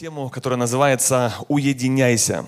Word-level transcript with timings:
тему, 0.00 0.30
которая 0.30 0.58
называется 0.58 1.34
«Уединяйся». 1.48 2.46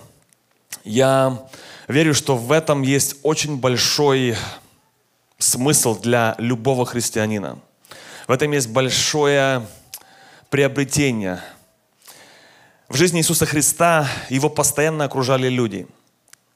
Я 0.84 1.46
верю, 1.86 2.14
что 2.14 2.34
в 2.34 2.50
этом 2.50 2.80
есть 2.80 3.16
очень 3.22 3.58
большой 3.58 4.36
смысл 5.36 6.00
для 6.00 6.34
любого 6.38 6.86
христианина. 6.86 7.58
В 8.26 8.32
этом 8.32 8.52
есть 8.52 8.70
большое 8.70 9.66
приобретение. 10.48 11.42
В 12.88 12.96
жизни 12.96 13.20
Иисуса 13.20 13.44
Христа 13.44 14.08
его 14.30 14.48
постоянно 14.48 15.04
окружали 15.04 15.50
люди, 15.50 15.86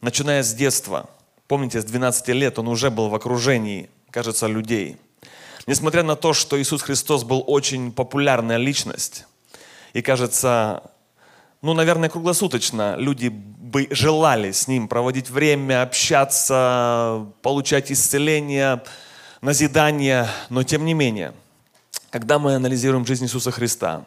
начиная 0.00 0.42
с 0.42 0.54
детства. 0.54 1.10
Помните, 1.46 1.82
с 1.82 1.84
12 1.84 2.28
лет 2.28 2.58
он 2.58 2.68
уже 2.68 2.90
был 2.90 3.10
в 3.10 3.14
окружении, 3.14 3.90
кажется, 4.10 4.46
людей. 4.46 4.96
Несмотря 5.66 6.02
на 6.02 6.16
то, 6.16 6.32
что 6.32 6.58
Иисус 6.58 6.80
Христос 6.80 7.22
был 7.24 7.44
очень 7.46 7.92
популярная 7.92 8.56
личность, 8.56 9.26
и 9.96 10.02
кажется, 10.02 10.82
ну, 11.62 11.72
наверное, 11.72 12.10
круглосуточно 12.10 12.96
люди 12.98 13.28
бы 13.28 13.88
желали 13.90 14.52
с 14.52 14.68
ним 14.68 14.88
проводить 14.88 15.30
время, 15.30 15.80
общаться, 15.80 17.24
получать 17.40 17.90
исцеление, 17.90 18.82
назидание. 19.40 20.28
Но 20.50 20.64
тем 20.64 20.84
не 20.84 20.92
менее, 20.92 21.32
когда 22.10 22.38
мы 22.38 22.56
анализируем 22.56 23.06
жизнь 23.06 23.24
Иисуса 23.24 23.50
Христа, 23.50 24.04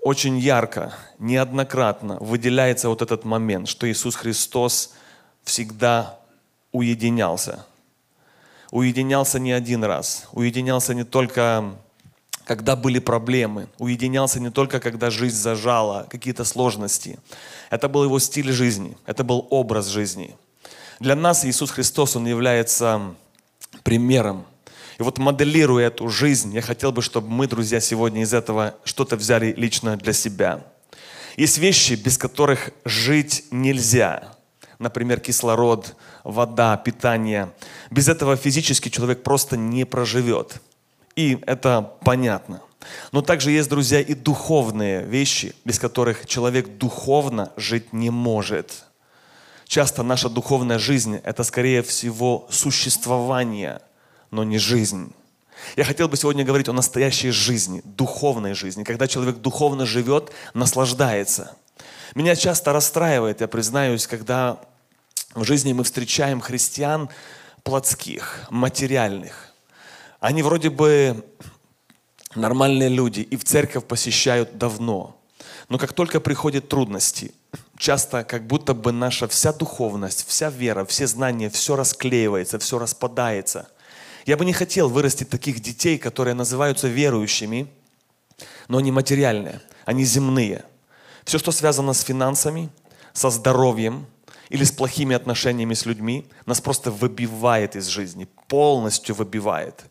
очень 0.00 0.38
ярко, 0.38 0.94
неоднократно 1.18 2.16
выделяется 2.18 2.88
вот 2.88 3.02
этот 3.02 3.26
момент, 3.26 3.68
что 3.68 3.86
Иисус 3.92 4.14
Христос 4.16 4.94
всегда 5.44 6.18
уединялся. 6.72 7.66
Уединялся 8.70 9.38
не 9.38 9.52
один 9.52 9.84
раз. 9.84 10.26
Уединялся 10.32 10.94
не 10.94 11.04
только 11.04 11.74
когда 12.44 12.76
были 12.76 12.98
проблемы. 12.98 13.68
Уединялся 13.78 14.40
не 14.40 14.50
только, 14.50 14.80
когда 14.80 15.10
жизнь 15.10 15.36
зажала, 15.36 16.06
какие-то 16.10 16.44
сложности. 16.44 17.18
Это 17.70 17.88
был 17.88 18.04
его 18.04 18.18
стиль 18.18 18.52
жизни, 18.52 18.96
это 19.06 19.24
был 19.24 19.46
образ 19.50 19.86
жизни. 19.86 20.36
Для 21.00 21.16
нас 21.16 21.44
Иисус 21.44 21.70
Христос, 21.70 22.16
Он 22.16 22.26
является 22.26 23.14
примером. 23.82 24.44
И 24.98 25.02
вот 25.02 25.18
моделируя 25.18 25.88
эту 25.88 26.08
жизнь, 26.08 26.54
я 26.54 26.62
хотел 26.62 26.92
бы, 26.92 27.02
чтобы 27.02 27.28
мы, 27.28 27.46
друзья, 27.46 27.80
сегодня 27.80 28.22
из 28.22 28.34
этого 28.34 28.76
что-то 28.84 29.16
взяли 29.16 29.52
лично 29.56 29.96
для 29.96 30.12
себя. 30.12 30.64
Есть 31.36 31.58
вещи, 31.58 31.94
без 31.94 32.18
которых 32.18 32.70
жить 32.84 33.44
нельзя. 33.50 34.34
Например, 34.78 35.18
кислород, 35.18 35.96
вода, 36.24 36.76
питание. 36.76 37.52
Без 37.90 38.08
этого 38.08 38.36
физически 38.36 38.88
человек 38.88 39.22
просто 39.22 39.56
не 39.56 39.84
проживет. 39.84 40.60
И 41.16 41.38
это 41.46 41.92
понятно. 42.04 42.60
Но 43.12 43.22
также 43.22 43.50
есть, 43.50 43.68
друзья, 43.68 44.00
и 44.00 44.14
духовные 44.14 45.04
вещи, 45.04 45.54
без 45.64 45.78
которых 45.78 46.26
человек 46.26 46.78
духовно 46.78 47.52
жить 47.56 47.92
не 47.92 48.10
может. 48.10 48.84
Часто 49.66 50.02
наша 50.02 50.28
духовная 50.28 50.78
жизнь– 50.78 51.16
это, 51.24 51.44
скорее 51.44 51.82
всего, 51.82 52.46
существование, 52.50 53.80
но 54.30 54.44
не 54.44 54.58
жизнь. 54.58 55.12
Я 55.76 55.84
хотел 55.84 56.08
бы 56.08 56.16
сегодня 56.16 56.44
говорить 56.44 56.68
о 56.68 56.72
настоящей 56.72 57.30
жизни, 57.30 57.82
духовной 57.84 58.54
жизни, 58.54 58.84
когда 58.84 59.06
человек 59.06 59.36
духовно 59.36 59.86
живет, 59.86 60.32
наслаждается. 60.54 61.56
Меня 62.14 62.36
часто 62.36 62.72
расстраивает, 62.72 63.40
я 63.40 63.48
признаюсь, 63.48 64.06
когда 64.06 64.60
в 65.34 65.44
жизни 65.44 65.72
мы 65.72 65.84
встречаем 65.84 66.40
христиан 66.40 67.08
плотских, 67.62 68.46
материальных, 68.50 69.51
они 70.22 70.44
вроде 70.44 70.70
бы 70.70 71.24
нормальные 72.36 72.88
люди 72.88 73.20
и 73.20 73.36
в 73.36 73.42
церковь 73.42 73.84
посещают 73.84 74.56
давно. 74.56 75.20
Но 75.68 75.78
как 75.78 75.92
только 75.92 76.20
приходят 76.20 76.68
трудности, 76.68 77.34
часто 77.76 78.22
как 78.22 78.46
будто 78.46 78.72
бы 78.72 78.92
наша 78.92 79.26
вся 79.26 79.52
духовность, 79.52 80.24
вся 80.28 80.48
вера, 80.48 80.84
все 80.84 81.08
знания, 81.08 81.50
все 81.50 81.74
расклеивается, 81.74 82.60
все 82.60 82.78
распадается. 82.78 83.68
Я 84.24 84.36
бы 84.36 84.44
не 84.44 84.52
хотел 84.52 84.88
вырастить 84.88 85.28
таких 85.28 85.58
детей, 85.58 85.98
которые 85.98 86.34
называются 86.34 86.86
верующими, 86.86 87.66
но 88.68 88.78
они 88.78 88.92
материальные, 88.92 89.60
они 89.86 90.04
земные. 90.04 90.64
Все, 91.24 91.38
что 91.38 91.50
связано 91.50 91.94
с 91.94 92.02
финансами, 92.02 92.70
со 93.12 93.28
здоровьем 93.28 94.06
или 94.50 94.62
с 94.62 94.70
плохими 94.70 95.16
отношениями 95.16 95.74
с 95.74 95.84
людьми, 95.84 96.28
нас 96.46 96.60
просто 96.60 96.92
выбивает 96.92 97.74
из 97.74 97.86
жизни, 97.86 98.28
полностью 98.46 99.16
выбивает 99.16 99.84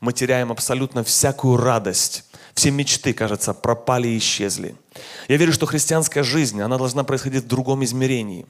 мы 0.00 0.12
теряем 0.12 0.50
абсолютно 0.50 1.04
всякую 1.04 1.56
радость. 1.56 2.24
Все 2.54 2.70
мечты, 2.70 3.12
кажется, 3.12 3.54
пропали 3.54 4.08
и 4.08 4.18
исчезли. 4.18 4.74
Я 5.28 5.36
верю, 5.36 5.52
что 5.52 5.66
христианская 5.66 6.22
жизнь, 6.22 6.60
она 6.60 6.76
должна 6.76 7.04
происходить 7.04 7.44
в 7.44 7.48
другом 7.48 7.84
измерении. 7.84 8.46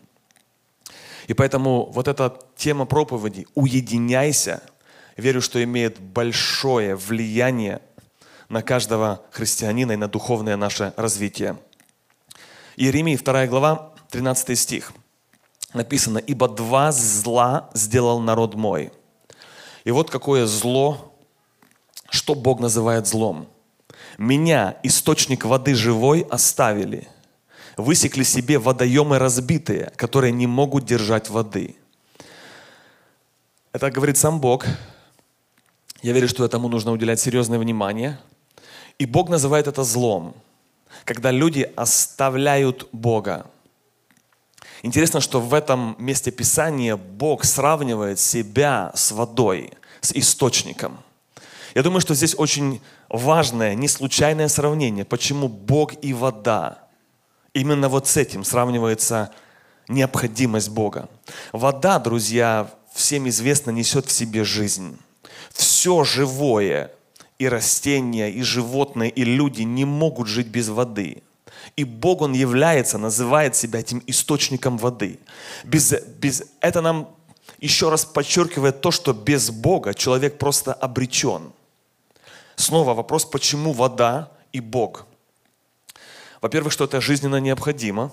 И 1.27 1.35
поэтому 1.35 1.91
вот 1.93 2.09
эта 2.09 2.39
тема 2.57 2.87
проповеди 2.87 3.47
«Уединяйся», 3.55 4.63
верю, 5.17 5.43
что 5.43 5.63
имеет 5.63 6.01
большое 6.01 6.97
влияние 6.97 7.83
на 8.49 8.63
каждого 8.63 9.23
христианина 9.31 9.93
и 9.93 9.97
на 9.97 10.09
духовное 10.09 10.57
наше 10.57 10.95
развитие. 10.97 11.59
Иеремии 12.77 13.17
2 13.17 13.47
глава, 13.47 13.93
13 14.11 14.59
стих. 14.59 14.93
Написано, 15.75 16.19
«Ибо 16.19 16.49
два 16.49 16.93
зла 16.93 17.69
сделал 17.75 18.21
народ 18.21 18.55
мой». 18.55 18.91
И 19.85 19.91
вот 19.91 20.11
какое 20.11 20.47
зло 20.47 21.08
что 22.11 22.35
Бог 22.35 22.61
называет 22.61 23.07
злом. 23.07 23.49
Меня, 24.17 24.77
источник 24.83 25.45
воды 25.45 25.75
живой, 25.75 26.27
оставили. 26.31 27.09
Высекли 27.77 28.25
себе 28.25 28.59
водоемы 28.59 29.19
разбитые, 29.19 29.93
которые 29.97 30.33
не 30.33 30.47
могут 30.47 30.85
держать 30.85 31.31
воды. 31.31 31.77
Это 33.73 33.91
говорит 33.91 34.17
сам 34.17 34.41
Бог. 34.41 34.67
Я 36.03 36.13
верю, 36.13 36.29
что 36.29 36.45
этому 36.45 36.69
нужно 36.69 36.93
уделять 36.93 37.21
серьезное 37.21 37.59
внимание. 37.59 38.19
И 38.99 39.07
Бог 39.07 39.29
называет 39.29 39.69
это 39.69 39.85
злом, 39.85 40.35
когда 41.05 41.31
люди 41.31 41.71
оставляют 41.77 42.89
Бога. 42.91 43.47
Интересно, 44.83 45.21
что 45.21 45.41
в 45.41 45.55
этом 45.55 45.95
месте 45.99 46.31
Писания 46.31 46.97
Бог 46.97 47.45
сравнивает 47.45 48.19
себя 48.19 48.91
с 48.95 49.13
водой, 49.13 49.73
с 50.01 50.13
источником– 50.13 50.99
я 51.79 51.85
думаю, 51.85 52.01
что 52.01 52.13
здесь 52.17 52.35
очень 52.37 52.81
важное, 53.09 53.77
не 53.77 53.87
случайное 53.87 54.49
сравнение, 54.49 55.05
почему 55.05 55.47
Бог 55.47 55.93
и 56.03 56.13
вода. 56.13 56.79
Именно 57.55 57.89
вот 57.89 58.09
с 58.09 58.17
этим 58.17 58.43
сравнивается 58.43 59.31
необходимость 59.87 60.71
Бога. 60.71 61.09
Вода, 61.53 62.01
друзья, 62.01 62.69
всем 62.93 63.29
известно, 63.29 63.71
несет 63.71 64.07
в 64.07 64.11
себе 64.11 64.43
жизнь. 64.43 64.99
Все 65.53 66.03
живое, 66.03 66.91
и 67.39 67.47
растения, 67.47 68.29
и 68.29 68.43
животные, 68.43 69.11
и 69.11 69.23
люди 69.23 69.63
не 69.63 69.85
могут 69.85 70.27
жить 70.27 70.49
без 70.49 70.71
воды. 70.71 71.23
И 71.77 71.85
Бог, 71.85 72.23
Он 72.23 72.33
является, 72.33 72.99
называет 72.99 73.55
себя 73.55 73.79
этим 73.79 74.03
источником 74.09 74.79
воды. 74.79 75.21
Без, 75.63 75.95
без, 76.19 76.43
это 76.61 76.81
нам 76.81 77.09
еще 77.61 77.89
раз 77.89 78.05
подчеркивает 78.05 78.81
то, 78.81 78.91
что 78.91 79.13
без 79.13 79.53
Бога 79.53 79.95
человек 79.95 80.39
просто 80.39 80.73
обречен. 80.73 81.53
Снова 82.59 82.93
вопрос, 82.93 83.25
почему 83.25 83.73
вода 83.73 84.33
и 84.53 84.59
Бог? 84.59 85.07
Во-первых, 86.41 86.73
что 86.73 86.87
это 86.87 87.01
жизненно 87.01 87.37
необходимо 87.37 88.11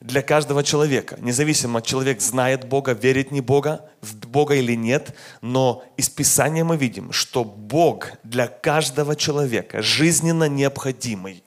для 0.00 0.22
каждого 0.22 0.64
человека. 0.64 1.18
Независимо, 1.20 1.82
человек 1.82 2.22
знает 2.22 2.66
Бога, 2.66 2.92
верит 2.92 3.30
не 3.32 3.42
Бога, 3.42 3.84
в 4.00 4.16
Бога 4.16 4.54
или 4.54 4.74
нет, 4.74 5.14
но 5.42 5.84
из 5.98 6.08
Писания 6.08 6.64
мы 6.64 6.78
видим, 6.78 7.12
что 7.12 7.44
Бог 7.44 8.12
для 8.24 8.46
каждого 8.46 9.14
человека 9.14 9.82
жизненно 9.82 10.48
необходимый. 10.48 11.44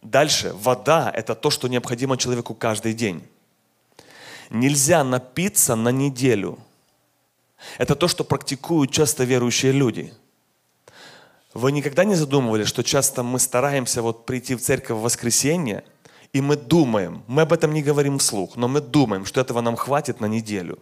Дальше, 0.00 0.52
вода– 0.54 1.10
это 1.14 1.34
то, 1.34 1.50
что 1.50 1.66
необходимо 1.66 2.16
человеку 2.16 2.54
каждый 2.54 2.94
день. 2.94 3.26
Нельзя 4.48 5.02
напиться 5.02 5.74
на 5.74 5.88
неделю. 5.88 6.56
Это 7.78 7.96
то, 7.96 8.06
что 8.06 8.22
практикуют 8.22 8.92
часто 8.92 9.24
верующие 9.24 9.72
люди– 9.72 10.14
вы 11.58 11.72
никогда 11.72 12.04
не 12.04 12.14
задумывались, 12.14 12.68
что 12.68 12.82
часто 12.82 13.22
мы 13.22 13.38
стараемся 13.38 14.00
вот 14.00 14.26
прийти 14.26 14.54
в 14.54 14.60
церковь 14.60 14.96
в 14.96 15.02
воскресенье, 15.02 15.84
и 16.32 16.40
мы 16.40 16.56
думаем, 16.56 17.22
мы 17.26 17.42
об 17.42 17.52
этом 17.52 17.72
не 17.72 17.82
говорим 17.82 18.18
вслух, 18.18 18.56
но 18.56 18.68
мы 18.68 18.80
думаем, 18.80 19.24
что 19.24 19.40
этого 19.40 19.60
нам 19.60 19.76
хватит 19.76 20.20
на 20.20 20.26
неделю. 20.26 20.78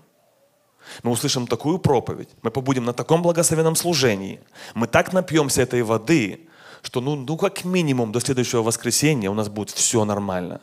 Мы 1.02 1.10
услышим 1.10 1.46
такую 1.46 1.78
проповедь, 1.78 2.28
мы 2.42 2.50
побудем 2.50 2.84
на 2.84 2.92
таком 2.92 3.22
благословенном 3.22 3.74
служении, 3.74 4.40
мы 4.74 4.86
так 4.86 5.12
напьемся 5.12 5.62
этой 5.62 5.82
воды, 5.82 6.48
что 6.82 7.00
ну, 7.00 7.16
ну 7.16 7.36
как 7.36 7.64
минимум 7.64 8.12
до 8.12 8.20
следующего 8.20 8.62
воскресенья 8.62 9.30
у 9.30 9.34
нас 9.34 9.48
будет 9.48 9.70
все 9.70 10.04
нормально. 10.04 10.60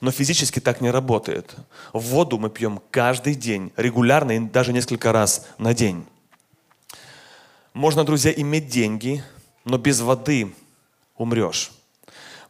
Но 0.00 0.10
физически 0.10 0.60
так 0.60 0.80
не 0.80 0.90
работает. 0.90 1.54
Воду 1.92 2.38
мы 2.38 2.48
пьем 2.48 2.80
каждый 2.90 3.34
день, 3.34 3.72
регулярно 3.76 4.32
и 4.32 4.38
даже 4.38 4.72
несколько 4.72 5.12
раз 5.12 5.46
на 5.58 5.74
день. 5.74 6.06
Можно, 7.78 8.02
друзья, 8.02 8.32
иметь 8.32 8.66
деньги, 8.66 9.22
но 9.64 9.78
без 9.78 10.00
воды 10.00 10.52
умрешь. 11.16 11.70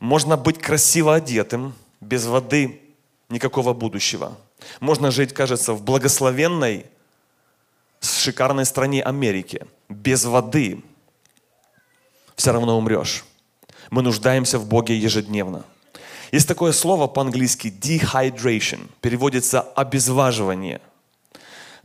Можно 0.00 0.38
быть 0.38 0.58
красиво 0.58 1.16
одетым, 1.16 1.74
без 2.00 2.24
воды 2.24 2.80
никакого 3.28 3.74
будущего. 3.74 4.38
Можно 4.80 5.10
жить, 5.10 5.34
кажется, 5.34 5.74
в 5.74 5.82
благословенной, 5.82 6.86
шикарной 8.00 8.64
стране 8.64 9.02
Америки. 9.02 9.66
Без 9.90 10.24
воды 10.24 10.82
все 12.34 12.52
равно 12.52 12.78
умрешь. 12.78 13.26
Мы 13.90 14.00
нуждаемся 14.00 14.58
в 14.58 14.66
Боге 14.66 14.96
ежедневно. 14.96 15.62
Есть 16.32 16.48
такое 16.48 16.72
слово 16.72 17.06
по-английски 17.06 17.66
dehydration, 17.68 18.88
переводится 19.02 19.60
обезваживание. 19.60 20.80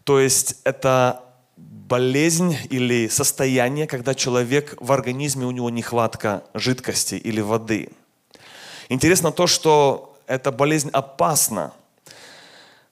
То 0.06 0.22
есть 0.22 0.62
это 0.64 1.20
болезнь 1.94 2.58
или 2.72 3.08
состояние, 3.08 3.86
когда 3.86 4.16
человек 4.16 4.76
в 4.80 4.92
организме 4.92 5.46
у 5.46 5.52
него 5.52 5.70
нехватка 5.70 6.44
жидкости 6.56 7.14
или 7.14 7.40
воды. 7.40 7.90
Интересно 8.90 9.32
то, 9.32 9.46
что 9.46 10.18
эта 10.26 10.52
болезнь 10.52 10.90
опасна. 10.92 11.72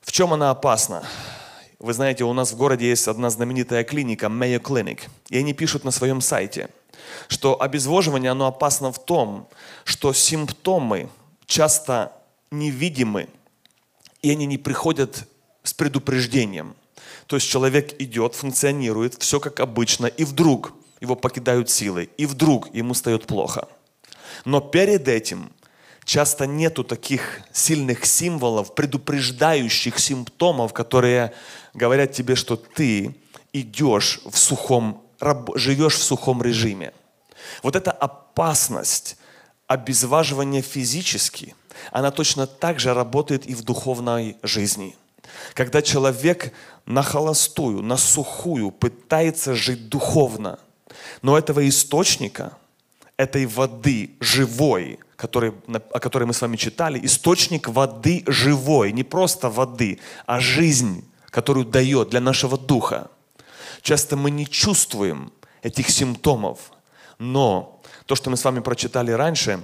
В 0.01 0.11
чем 0.11 0.33
она 0.33 0.51
опасна? 0.51 1.03
Вы 1.79 1.93
знаете, 1.93 2.25
у 2.25 2.33
нас 2.33 2.51
в 2.51 2.57
городе 2.57 2.89
есть 2.89 3.07
одна 3.07 3.31
знаменитая 3.31 3.83
клиника, 3.83 4.27
Mayo 4.27 4.61
Clinic, 4.61 5.09
и 5.29 5.39
они 5.39 5.53
пишут 5.53 5.83
на 5.83 5.89
своем 5.89 6.21
сайте, 6.21 6.69
что 7.27 7.59
обезвоживание, 7.59 8.29
оно 8.29 8.45
опасно 8.45 8.91
в 8.91 9.03
том, 9.03 9.47
что 9.83 10.13
симптомы 10.13 11.09
часто 11.47 12.11
невидимы, 12.51 13.29
и 14.21 14.29
они 14.29 14.45
не 14.45 14.59
приходят 14.59 15.27
с 15.63 15.73
предупреждением. 15.73 16.75
То 17.31 17.37
есть 17.37 17.49
человек 17.49 17.95
идет, 18.01 18.35
функционирует, 18.35 19.15
все 19.23 19.39
как 19.39 19.61
обычно, 19.61 20.07
и 20.07 20.25
вдруг 20.25 20.73
его 20.99 21.15
покидают 21.15 21.69
силы, 21.69 22.09
и 22.17 22.25
вдруг 22.25 22.75
ему 22.75 22.93
стает 22.93 23.25
плохо. 23.25 23.69
Но 24.43 24.59
перед 24.59 25.07
этим 25.07 25.49
часто 26.03 26.45
нету 26.45 26.83
таких 26.83 27.39
сильных 27.53 28.05
символов, 28.05 28.75
предупреждающих 28.75 29.97
симптомов, 29.97 30.73
которые 30.73 31.31
говорят 31.73 32.11
тебе, 32.11 32.35
что 32.35 32.57
ты 32.57 33.15
идешь 33.53 34.19
в 34.25 34.37
сухом, 34.37 35.01
живешь 35.55 35.95
в 35.95 36.03
сухом 36.03 36.43
режиме. 36.43 36.91
Вот 37.63 37.77
эта 37.77 37.91
опасность 37.91 39.15
обезваживания 39.67 40.61
физически, 40.61 41.55
она 41.93 42.11
точно 42.11 42.45
так 42.45 42.81
же 42.81 42.93
работает 42.93 43.45
и 43.45 43.55
в 43.55 43.63
духовной 43.63 44.35
жизни. 44.43 44.97
Когда 45.53 45.81
человек 45.81 46.53
на 46.85 47.03
холостую, 47.03 47.81
на 47.81 47.97
сухую 47.97 48.71
пытается 48.71 49.55
жить 49.55 49.89
духовно, 49.89 50.59
но 51.21 51.37
этого 51.37 51.67
источника, 51.67 52.57
этой 53.17 53.45
воды 53.45 54.15
живой, 54.19 54.99
который, 55.15 55.53
о 55.67 55.99
которой 55.99 56.23
мы 56.23 56.33
с 56.33 56.41
вами 56.41 56.57
читали, 56.57 56.99
источник 57.05 57.67
воды 57.67 58.23
живой, 58.25 58.91
не 58.91 59.03
просто 59.03 59.49
воды, 59.49 59.99
а 60.25 60.39
жизнь, 60.39 61.07
которую 61.29 61.65
дает 61.65 62.09
для 62.09 62.19
нашего 62.19 62.57
духа. 62.57 63.09
Часто 63.81 64.17
мы 64.17 64.31
не 64.31 64.47
чувствуем 64.47 65.31
этих 65.61 65.89
симптомов, 65.89 66.71
но 67.19 67.81
то, 68.05 68.15
что 68.15 68.29
мы 68.29 68.37
с 68.37 68.43
вами 68.43 68.59
прочитали 68.59 69.11
раньше, 69.11 69.63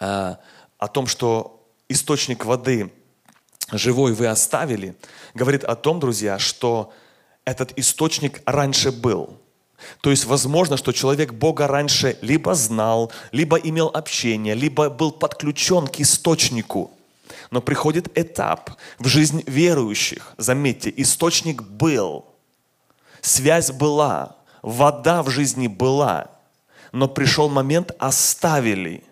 э, 0.00 0.36
о 0.78 0.88
том, 0.88 1.06
что 1.06 1.66
источник 1.88 2.44
воды 2.44 2.92
живой 3.72 4.12
вы 4.12 4.26
оставили, 4.26 4.96
говорит 5.34 5.64
о 5.64 5.76
том, 5.76 6.00
друзья, 6.00 6.38
что 6.38 6.92
этот 7.44 7.72
источник 7.78 8.40
раньше 8.46 8.92
был. 8.92 9.38
То 10.00 10.10
есть 10.10 10.24
возможно, 10.24 10.76
что 10.76 10.92
человек 10.92 11.32
Бога 11.32 11.66
раньше 11.66 12.18
либо 12.20 12.54
знал, 12.54 13.12
либо 13.30 13.56
имел 13.56 13.88
общение, 13.88 14.54
либо 14.54 14.90
был 14.90 15.12
подключен 15.12 15.86
к 15.86 16.00
источнику. 16.00 16.90
Но 17.50 17.60
приходит 17.60 18.16
этап 18.18 18.72
в 18.98 19.06
жизнь 19.06 19.42
верующих. 19.46 20.34
Заметьте, 20.36 20.92
источник 20.96 21.62
был, 21.62 22.26
связь 23.20 23.70
была, 23.70 24.36
вода 24.62 25.22
в 25.22 25.30
жизни 25.30 25.68
была, 25.68 26.30
но 26.92 27.08
пришел 27.08 27.48
момент, 27.48 27.92
оставили. 27.98 29.04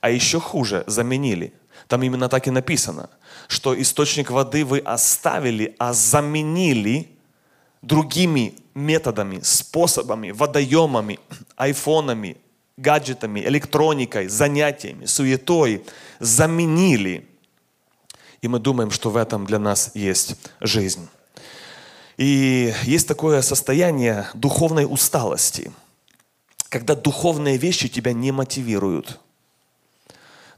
А 0.00 0.10
еще 0.10 0.40
хуже, 0.40 0.84
заменили. 0.86 1.52
Там 1.90 2.04
именно 2.04 2.28
так 2.28 2.46
и 2.46 2.52
написано, 2.52 3.10
что 3.48 3.74
источник 3.74 4.30
воды 4.30 4.64
вы 4.64 4.78
оставили, 4.78 5.74
а 5.76 5.92
заменили 5.92 7.08
другими 7.82 8.54
методами, 8.74 9.40
способами, 9.42 10.30
водоемами, 10.30 11.18
айфонами, 11.56 12.36
гаджетами, 12.76 13.40
электроникой, 13.40 14.28
занятиями, 14.28 15.06
суетой 15.06 15.84
заменили. 16.20 17.26
И 18.40 18.46
мы 18.46 18.60
думаем, 18.60 18.92
что 18.92 19.10
в 19.10 19.16
этом 19.16 19.44
для 19.44 19.58
нас 19.58 19.90
есть 19.94 20.36
жизнь. 20.60 21.08
И 22.16 22.72
есть 22.84 23.08
такое 23.08 23.42
состояние 23.42 24.28
духовной 24.34 24.86
усталости– 24.88 25.72
когда 26.70 26.94
духовные 26.94 27.56
вещи 27.56 27.88
тебя 27.88 28.12
не 28.12 28.30
мотивируют. 28.30 29.18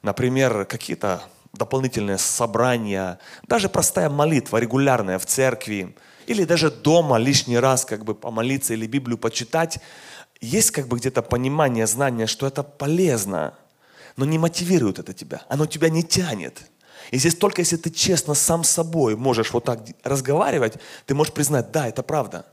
Например, 0.03 0.65
какие-то 0.65 1.23
дополнительные 1.53 2.19
собрания, 2.19 3.19
даже 3.47 3.69
простая 3.69 4.11
молитва 4.11 4.59
регулярная 4.59 5.19
в 5.19 5.27
церкви, 5.27 5.95
или 6.27 6.45
даже 6.45 6.71
дома 6.71 7.19
лишний 7.19 7.59
раз 7.59 7.85
как 7.85 8.05
бы 8.05 8.15
помолиться 8.15 8.75
или 8.75 8.87
Библию 8.87 9.19
почитать, 9.19 9.79
есть 10.41 10.71
как 10.71 10.89
бы 10.89 10.99
где-то 10.99 11.23
понимание, 11.23 11.87
знание, 11.87 12.27
что 12.27 12.47
это 12.47 12.63
полезно, 12.63 13.55
но 14.17 14.25
не 14.25 14.39
мотивирует 14.39 14.99
это 14.99 15.13
тебя, 15.13 15.43
оно 15.49 15.67
тебя 15.67 15.89
не 15.89 16.03
тянет. 16.03 16.63
И 17.11 17.19
здесь 17.19 17.35
только 17.35 17.61
если 17.61 17.77
ты 17.77 17.91
честно 17.91 18.35
сам 18.35 18.65
с 18.65 18.71
собой 18.71 19.17
можешь 19.17 19.53
вот 19.53 19.65
так 19.65 19.81
разговаривать, 20.03 20.75
ты 21.07 21.15
можешь 21.15 21.33
признать, 21.33 21.71
да, 21.71 21.89
это 21.89 22.03
правда. 22.03 22.47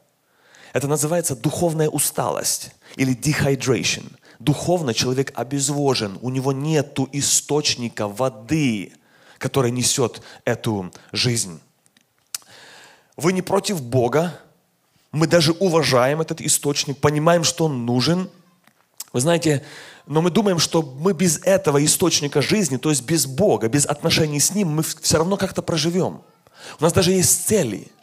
Это 0.73 0.87
называется 0.87 1.35
духовная 1.35 1.89
усталость 1.89 2.71
или 2.95 3.15
dehydration. 3.15 4.11
Духовно 4.39 4.93
человек 4.93 5.31
обезвожен, 5.35 6.17
у 6.21 6.29
него 6.29 6.51
нет 6.51 6.97
источника 7.11 8.07
воды, 8.07 8.93
который 9.37 9.71
несет 9.71 10.21
эту 10.45 10.91
жизнь. 11.11 11.59
Вы 13.17 13.33
не 13.33 13.41
против 13.41 13.81
Бога, 13.81 14.39
мы 15.11 15.27
даже 15.27 15.51
уважаем 15.51 16.21
этот 16.21 16.39
источник, 16.41 16.97
понимаем, 16.99 17.43
что 17.43 17.65
он 17.65 17.85
нужен. 17.85 18.29
Вы 19.11 19.19
знаете, 19.19 19.65
но 20.05 20.21
мы 20.21 20.29
думаем, 20.29 20.59
что 20.59 20.81
мы 20.81 21.13
без 21.13 21.39
этого 21.39 21.83
источника 21.83 22.41
жизни, 22.41 22.77
то 22.77 22.89
есть 22.89 23.03
без 23.03 23.25
Бога, 23.25 23.67
без 23.67 23.85
отношений 23.85 24.39
с 24.39 24.55
Ним, 24.55 24.69
мы 24.69 24.83
все 24.83 25.17
равно 25.17 25.35
как-то 25.35 25.61
проживем. 25.61 26.21
У 26.79 26.83
нас 26.83 26.93
даже 26.93 27.11
есть 27.11 27.47
цели– 27.47 27.91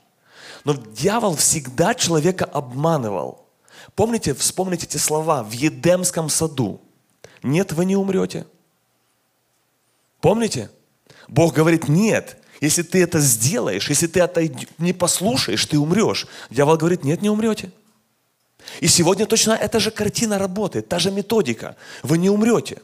но 0.67 0.75
дьявол 0.75 1.37
всегда 1.37 1.95
человека 1.95 2.45
обманывал. 2.45 3.46
Помните, 3.97 4.35
вспомните 4.35 4.87
эти 4.87 4.99
слова 4.99 5.43
в 5.43 5.53
Едемском 5.53 6.29
саду. 6.29 6.83
Нет, 7.43 7.73
вы 7.73 7.87
не 7.87 7.97
умрете. 7.97 8.47
Помните? 10.21 10.71
Бог 11.29 11.55
говорит, 11.55 11.89
нет, 11.89 12.37
если 12.61 12.83
ты 12.83 13.03
это 13.03 13.21
сделаешь, 13.21 13.89
если 13.89 14.07
ты 14.07 14.21
это 14.21 14.43
не 14.79 14.93
послушаешь, 14.93 15.65
ты 15.65 15.79
умрешь. 15.79 16.27
Дьявол 16.51 16.77
говорит, 16.77 17.05
нет, 17.05 17.23
не 17.23 17.31
умрете. 17.31 17.73
И 18.81 18.87
сегодня 18.87 19.25
точно 19.25 19.53
эта 19.53 19.81
же 19.81 19.91
картина 19.91 20.39
работает, 20.39 20.89
та 20.89 20.99
же 20.99 21.11
методика. 21.11 21.77
Вы 22.03 22.19
не 22.19 22.29
умрете. 22.29 22.83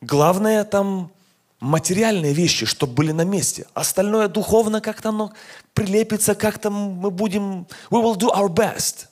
Главное 0.00 0.64
там 0.64 1.12
материальные 1.60 2.32
вещи, 2.32 2.64
чтобы 2.64 2.94
были 2.94 3.12
на 3.12 3.24
месте. 3.24 3.66
Остальное 3.74 4.28
духовно 4.28 4.80
как-то 4.80 5.10
оно 5.10 5.32
прилепится, 5.74 6.34
как-то 6.34 6.70
мы 6.70 7.10
будем, 7.10 7.66
we 7.90 8.02
will 8.02 8.16
do 8.16 8.34
our 8.34 8.48
best. 8.48 9.09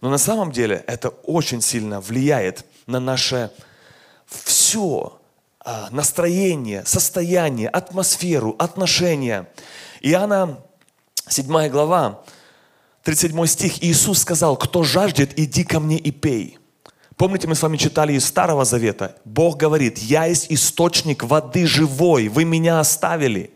Но 0.00 0.10
на 0.10 0.18
самом 0.18 0.52
деле 0.52 0.84
это 0.86 1.08
очень 1.08 1.62
сильно 1.62 2.00
влияет 2.00 2.64
на 2.86 3.00
наше 3.00 3.50
все, 4.26 5.18
а, 5.60 5.88
настроение, 5.90 6.84
состояние, 6.84 7.68
атмосферу, 7.68 8.54
отношения. 8.58 9.48
Иоанна 10.00 10.58
7 11.28 11.68
глава, 11.68 12.22
37 13.02 13.46
стих, 13.46 13.82
Иисус 13.82 14.20
сказал, 14.20 14.56
кто 14.56 14.82
жаждет, 14.82 15.38
иди 15.38 15.64
ко 15.64 15.80
мне 15.80 15.96
и 15.96 16.10
пей. 16.10 16.58
Помните, 17.16 17.48
мы 17.48 17.54
с 17.54 17.62
вами 17.62 17.78
читали 17.78 18.12
из 18.12 18.26
Старого 18.26 18.64
Завета. 18.64 19.16
Бог 19.24 19.56
говорит, 19.56 19.98
я 19.98 20.26
есть 20.26 20.46
источник 20.50 21.22
воды 21.22 21.66
живой, 21.66 22.28
вы 22.28 22.44
меня 22.44 22.78
оставили. 22.78 23.50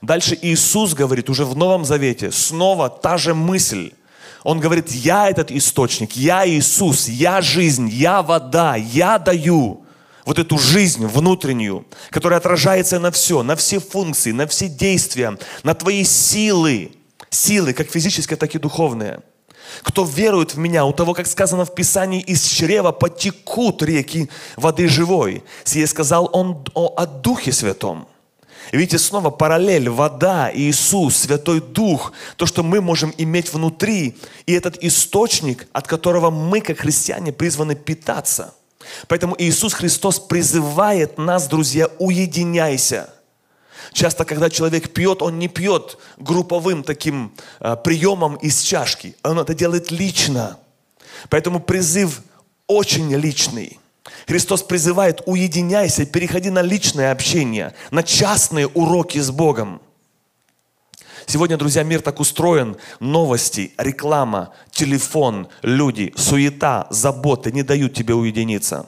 Дальше 0.00 0.38
Иисус 0.40 0.94
говорит 0.94 1.28
уже 1.28 1.44
в 1.44 1.54
Новом 1.54 1.84
Завете, 1.84 2.32
снова 2.32 2.88
та 2.88 3.18
же 3.18 3.34
мысль. 3.34 3.92
Он 4.44 4.60
говорит, 4.60 4.90
я 4.90 5.30
этот 5.30 5.50
источник, 5.50 6.12
я 6.12 6.48
Иисус, 6.48 7.08
я 7.08 7.40
жизнь, 7.40 7.88
я 7.88 8.22
вода, 8.22 8.76
я 8.76 9.18
даю 9.18 9.84
вот 10.24 10.38
эту 10.38 10.58
жизнь 10.58 11.06
внутреннюю, 11.06 11.86
которая 12.10 12.38
отражается 12.38 12.98
на 12.98 13.10
все, 13.10 13.42
на 13.42 13.56
все 13.56 13.80
функции, 13.80 14.32
на 14.32 14.46
все 14.46 14.68
действия, 14.68 15.38
на 15.62 15.74
твои 15.74 16.04
силы, 16.04 16.92
силы, 17.30 17.72
как 17.72 17.90
физические, 17.90 18.36
так 18.36 18.54
и 18.54 18.58
духовные– 18.58 19.20
Кто 19.82 20.04
верует 20.04 20.54
в 20.54 20.58
меня, 20.58 20.84
у 20.84 20.92
того, 20.92 21.14
как 21.14 21.26
сказано 21.26 21.64
в 21.64 21.74
Писании, 21.74 22.20
из 22.20 22.44
чрева 22.44 22.92
потекут 22.92 23.82
реки 23.82 24.28
воды 24.56 24.88
живой. 24.88 25.42
Сие 25.64 25.86
сказал 25.86 26.28
он 26.32 26.64
о, 26.74 26.94
о 26.96 27.06
Духе 27.06 27.52
Святом. 27.52 28.06
Видите, 28.72 28.98
снова 28.98 29.28
параллель, 29.28 29.90
вода, 29.90 30.50
Иисус, 30.52 31.18
Святой 31.18 31.60
Дух, 31.60 32.12
то, 32.36 32.46
что 32.46 32.62
мы 32.62 32.80
можем 32.80 33.12
иметь 33.18 33.52
внутри, 33.52 34.16
и 34.46 34.54
этот 34.54 34.82
источник, 34.82 35.66
от 35.74 35.86
которого 35.86 36.30
мы, 36.30 36.62
как 36.62 36.78
христиане, 36.78 37.32
призваны 37.32 37.74
питаться. 37.74 38.54
Поэтому 39.08 39.36
Иисус 39.38 39.74
Христос 39.74 40.18
призывает 40.18 41.18
нас, 41.18 41.48
друзья, 41.48 41.88
уединяйся. 41.98 43.12
Часто, 43.92 44.24
когда 44.24 44.48
человек 44.48 44.90
пьет, 44.94 45.20
он 45.20 45.38
не 45.38 45.48
пьет 45.48 45.98
групповым 46.16 46.82
таким 46.82 47.34
э, 47.60 47.76
приемом 47.76 48.36
из 48.36 48.62
чашки. 48.62 49.16
Он 49.22 49.38
это 49.38 49.52
делает 49.52 49.90
лично. 49.90 50.58
Поэтому 51.28 51.60
призыв 51.60 52.22
очень 52.66 53.14
личный. 53.14 53.78
Христос 54.26 54.62
призывает, 54.62 55.22
уединяйся, 55.26 56.04
переходи 56.06 56.50
на 56.50 56.62
личное 56.62 57.12
общение, 57.12 57.74
на 57.90 58.02
частные 58.02 58.66
уроки 58.66 59.18
с 59.18 59.30
Богом. 59.30 59.80
Сегодня, 61.26 61.56
друзья, 61.56 61.84
мир 61.84 62.02
так 62.02 62.18
устроен. 62.18 62.76
Новости, 62.98 63.72
реклама, 63.78 64.52
телефон, 64.72 65.48
люди, 65.62 66.12
суета, 66.16 66.88
заботы 66.90 67.52
не 67.52 67.62
дают 67.62 67.94
тебе 67.94 68.14
уединиться. 68.14 68.86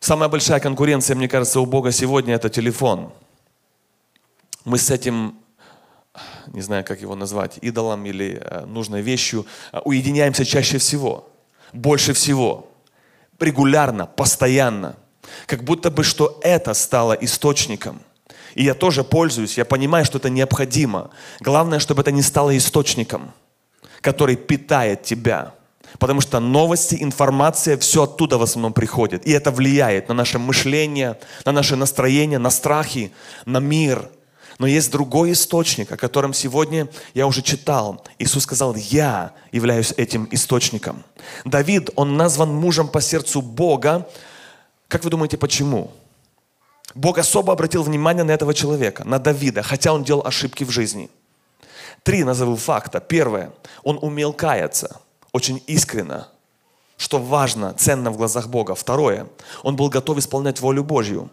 Самая 0.00 0.28
большая 0.28 0.58
конкуренция, 0.60 1.14
мне 1.14 1.28
кажется, 1.28 1.60
у 1.60 1.66
Бога 1.66 1.92
сегодня 1.92 2.34
это 2.34 2.48
телефон. 2.48 3.12
Мы 4.64 4.78
с 4.78 4.90
этим, 4.90 5.38
не 6.48 6.62
знаю, 6.62 6.84
как 6.84 7.00
его 7.00 7.14
назвать, 7.14 7.58
идолом 7.62 8.04
или 8.06 8.40
э, 8.42 8.64
нужной 8.66 9.02
вещью, 9.02 9.46
э, 9.72 9.78
уединяемся 9.84 10.44
чаще 10.44 10.78
всего, 10.78 11.28
больше 11.72 12.12
всего 12.12 12.69
регулярно, 13.42 14.06
постоянно. 14.06 14.96
Как 15.46 15.64
будто 15.64 15.90
бы, 15.90 16.04
что 16.04 16.38
это 16.42 16.74
стало 16.74 17.12
источником. 17.12 18.00
И 18.54 18.64
я 18.64 18.74
тоже 18.74 19.04
пользуюсь, 19.04 19.58
я 19.58 19.64
понимаю, 19.64 20.04
что 20.04 20.18
это 20.18 20.28
необходимо. 20.28 21.10
Главное, 21.40 21.78
чтобы 21.78 22.02
это 22.02 22.10
не 22.10 22.22
стало 22.22 22.56
источником, 22.56 23.32
который 24.00 24.36
питает 24.36 25.02
тебя. 25.02 25.54
Потому 25.98 26.20
что 26.20 26.40
новости, 26.40 26.96
информация, 27.00 27.76
все 27.76 28.04
оттуда 28.04 28.38
в 28.38 28.42
основном 28.42 28.72
приходит. 28.72 29.26
И 29.26 29.32
это 29.32 29.50
влияет 29.50 30.08
на 30.08 30.14
наше 30.14 30.38
мышление, 30.38 31.18
на 31.44 31.52
наше 31.52 31.76
настроение, 31.76 32.38
на 32.38 32.50
страхи, 32.50 33.12
на 33.44 33.58
мир– 33.58 34.08
но 34.60 34.66
есть 34.66 34.92
другой 34.92 35.32
источник, 35.32 35.90
о 35.90 35.96
котором 35.96 36.34
сегодня 36.34 36.86
я 37.14 37.26
уже 37.26 37.40
читал. 37.40 38.04
Иисус 38.18 38.42
сказал, 38.42 38.74
я 38.74 39.32
являюсь 39.52 39.94
этим 39.96 40.28
источником. 40.32 41.02
Давид, 41.46 41.88
он 41.96 42.18
назван 42.18 42.54
мужем 42.54 42.86
по 42.86 43.00
сердцу 43.00 43.40
Бога. 43.40 44.06
Как 44.86 45.02
вы 45.02 45.08
думаете, 45.08 45.38
почему? 45.38 45.90
Бог 46.94 47.16
особо 47.16 47.54
обратил 47.54 47.82
внимание 47.82 48.22
на 48.22 48.32
этого 48.32 48.52
человека, 48.52 49.02
на 49.04 49.18
Давида, 49.18 49.62
хотя 49.62 49.94
он 49.94 50.04
делал 50.04 50.26
ошибки 50.26 50.62
в 50.64 50.70
жизни. 50.70 51.08
Три 52.02 52.22
назову 52.22 52.56
факта. 52.56 53.00
Первое, 53.00 53.52
он 53.82 53.98
умел 54.02 54.34
каяться, 54.34 55.00
очень 55.32 55.62
искренно, 55.68 56.28
что 56.98 57.18
важно, 57.18 57.72
ценно 57.78 58.10
в 58.10 58.18
глазах 58.18 58.48
Бога. 58.48 58.74
Второе, 58.74 59.26
он 59.62 59.76
был 59.76 59.88
готов 59.88 60.18
исполнять 60.18 60.60
волю 60.60 60.84
Божью. 60.84 61.30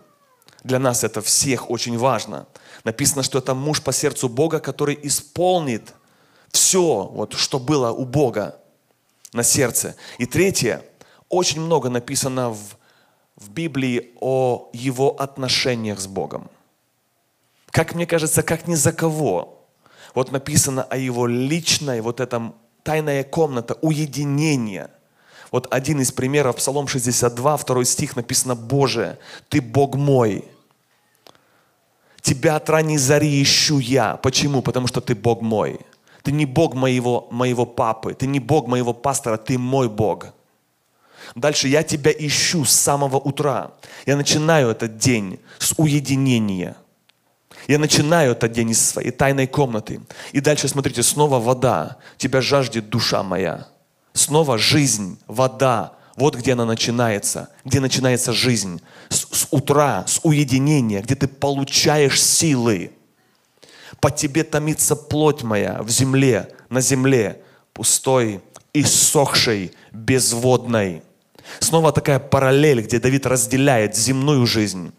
Для 0.63 0.79
нас 0.79 1.03
это 1.03 1.21
всех 1.21 1.69
очень 1.69 1.97
важно. 1.97 2.45
Написано, 2.87 3.21
что 3.21 3.39
это 3.39 3.53
муж 3.53 3.81
по 3.81 3.91
сердцу 3.91 4.29
Бога, 4.29 4.61
который 4.61 4.97
исполнит 5.03 5.93
все, 6.53 7.03
вот, 7.03 7.33
что 7.33 7.59
было 7.59 7.91
у 7.91 8.05
Бога 8.05 8.61
на 9.33 9.43
сердце. 9.43 9.97
И 10.19 10.25
третье, 10.25 10.81
очень 11.27 11.59
много 11.59 11.89
написано 11.89 12.51
в, 12.51 12.77
в 13.35 13.49
Библии 13.49 14.13
о 14.21 14.69
его 14.71 15.19
отношениях 15.19 15.99
с 15.99 16.07
Богом. 16.07 16.49
Как 17.71 17.93
мне 17.93 18.05
кажется, 18.05 18.41
как 18.41 18.69
ни 18.69 18.75
за 18.75 18.93
кого. 18.93 19.67
Вот 20.15 20.31
написано 20.31 20.83
о 20.83 20.95
его 20.95 21.27
личной, 21.27 21.99
вот 21.99 22.21
этом 22.21 22.55
тайная 22.83 23.25
комната, 23.25 23.77
уединение. 23.81 24.91
Вот 25.51 25.67
один 25.71 25.99
из 25.99 26.13
примеров, 26.13 26.55
Псалом 26.55 26.87
62, 26.87 27.57
второй 27.57 27.83
стих 27.83 28.15
написано, 28.15 28.55
«Боже, 28.55 29.19
Ты 29.49 29.59
Бог 29.59 29.95
мой, 29.95 30.49
Тебя 32.21 32.55
от 32.55 32.69
ранней 32.69 32.97
зари 32.97 33.41
ищу 33.41 33.79
я. 33.79 34.17
Почему? 34.17 34.61
Потому 34.61 34.87
что 34.87 35.01
ты 35.01 35.15
Бог 35.15 35.41
мой. 35.41 35.79
Ты 36.23 36.31
не 36.31 36.45
Бог 36.45 36.73
моего, 36.73 37.27
моего 37.31 37.65
папы, 37.65 38.13
ты 38.13 38.27
не 38.27 38.39
Бог 38.39 38.67
моего 38.67 38.93
пастора, 38.93 39.37
ты 39.37 39.57
мой 39.57 39.87
Бог. 39.87 40.33
Дальше 41.35 41.67
я 41.67 41.83
тебя 41.83 42.11
ищу 42.11 42.65
с 42.65 42.71
самого 42.71 43.17
утра. 43.17 43.71
Я 44.05 44.17
начинаю 44.17 44.69
этот 44.69 44.97
день 44.97 45.39
с 45.59 45.73
уединения. 45.77 46.75
Я 47.67 47.79
начинаю 47.79 48.31
этот 48.31 48.51
день 48.51 48.71
из 48.71 48.85
своей 48.85 49.11
тайной 49.11 49.47
комнаты. 49.47 50.01
И 50.31 50.39
дальше, 50.39 50.67
смотрите, 50.67 51.03
снова 51.03 51.39
вода. 51.39 51.97
Тебя 52.17 52.41
жаждет 52.41 52.89
душа 52.89 53.23
моя. 53.23 53.67
Снова 54.13 54.57
жизнь, 54.57 55.19
вода, 55.27 55.93
вот 56.17 56.35
где 56.35 56.53
она 56.53 56.65
начинается, 56.65 57.49
где 57.63 57.79
начинается 57.79 58.33
жизнь. 58.33 58.81
С, 59.07 59.27
с 59.31 59.47
утра, 59.51 60.03
с 60.07 60.19
уединения, 60.23 61.01
где 61.01 61.15
ты 61.15 61.27
получаешь 61.27 62.21
силы. 62.21 62.91
По 64.01 64.09
тебе 64.11 64.43
томится 64.43 64.95
плоть 64.95 65.43
моя 65.43 65.81
в 65.81 65.89
земле, 65.89 66.49
на 66.69 66.81
земле, 66.81 67.41
пустой, 67.71 68.41
иссохшей, 68.73 69.73
безводной. 69.91 71.03
Снова 71.59 71.93
такая 71.93 72.19
параллель, 72.19 72.81
где 72.81 72.99
Давид 72.99 73.27
разделяет 73.27 73.95
земную 73.95 74.45
жизнь 74.47 74.91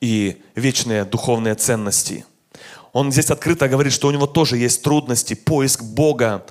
и 0.00 0.40
вечные 0.54 1.04
духовные 1.04 1.56
ценности. 1.56 2.24
Он 2.92 3.10
здесь 3.10 3.30
открыто 3.30 3.68
говорит, 3.68 3.92
что 3.92 4.06
у 4.06 4.12
него 4.12 4.28
тоже 4.28 4.58
есть 4.58 4.82
трудности, 4.82 5.34
поиск 5.34 5.82
Бога, 5.82 6.46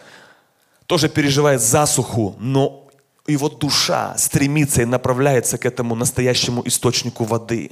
тоже 0.85 1.07
переживает 1.07 1.61
засуху, 1.61 2.35
но 2.39 2.86
его 3.27 3.49
душа 3.49 4.17
стремится 4.17 4.81
и 4.81 4.85
направляется 4.85 5.57
к 5.57 5.65
этому 5.65 5.95
настоящему 5.95 6.65
источнику 6.65 7.25
воды. 7.25 7.71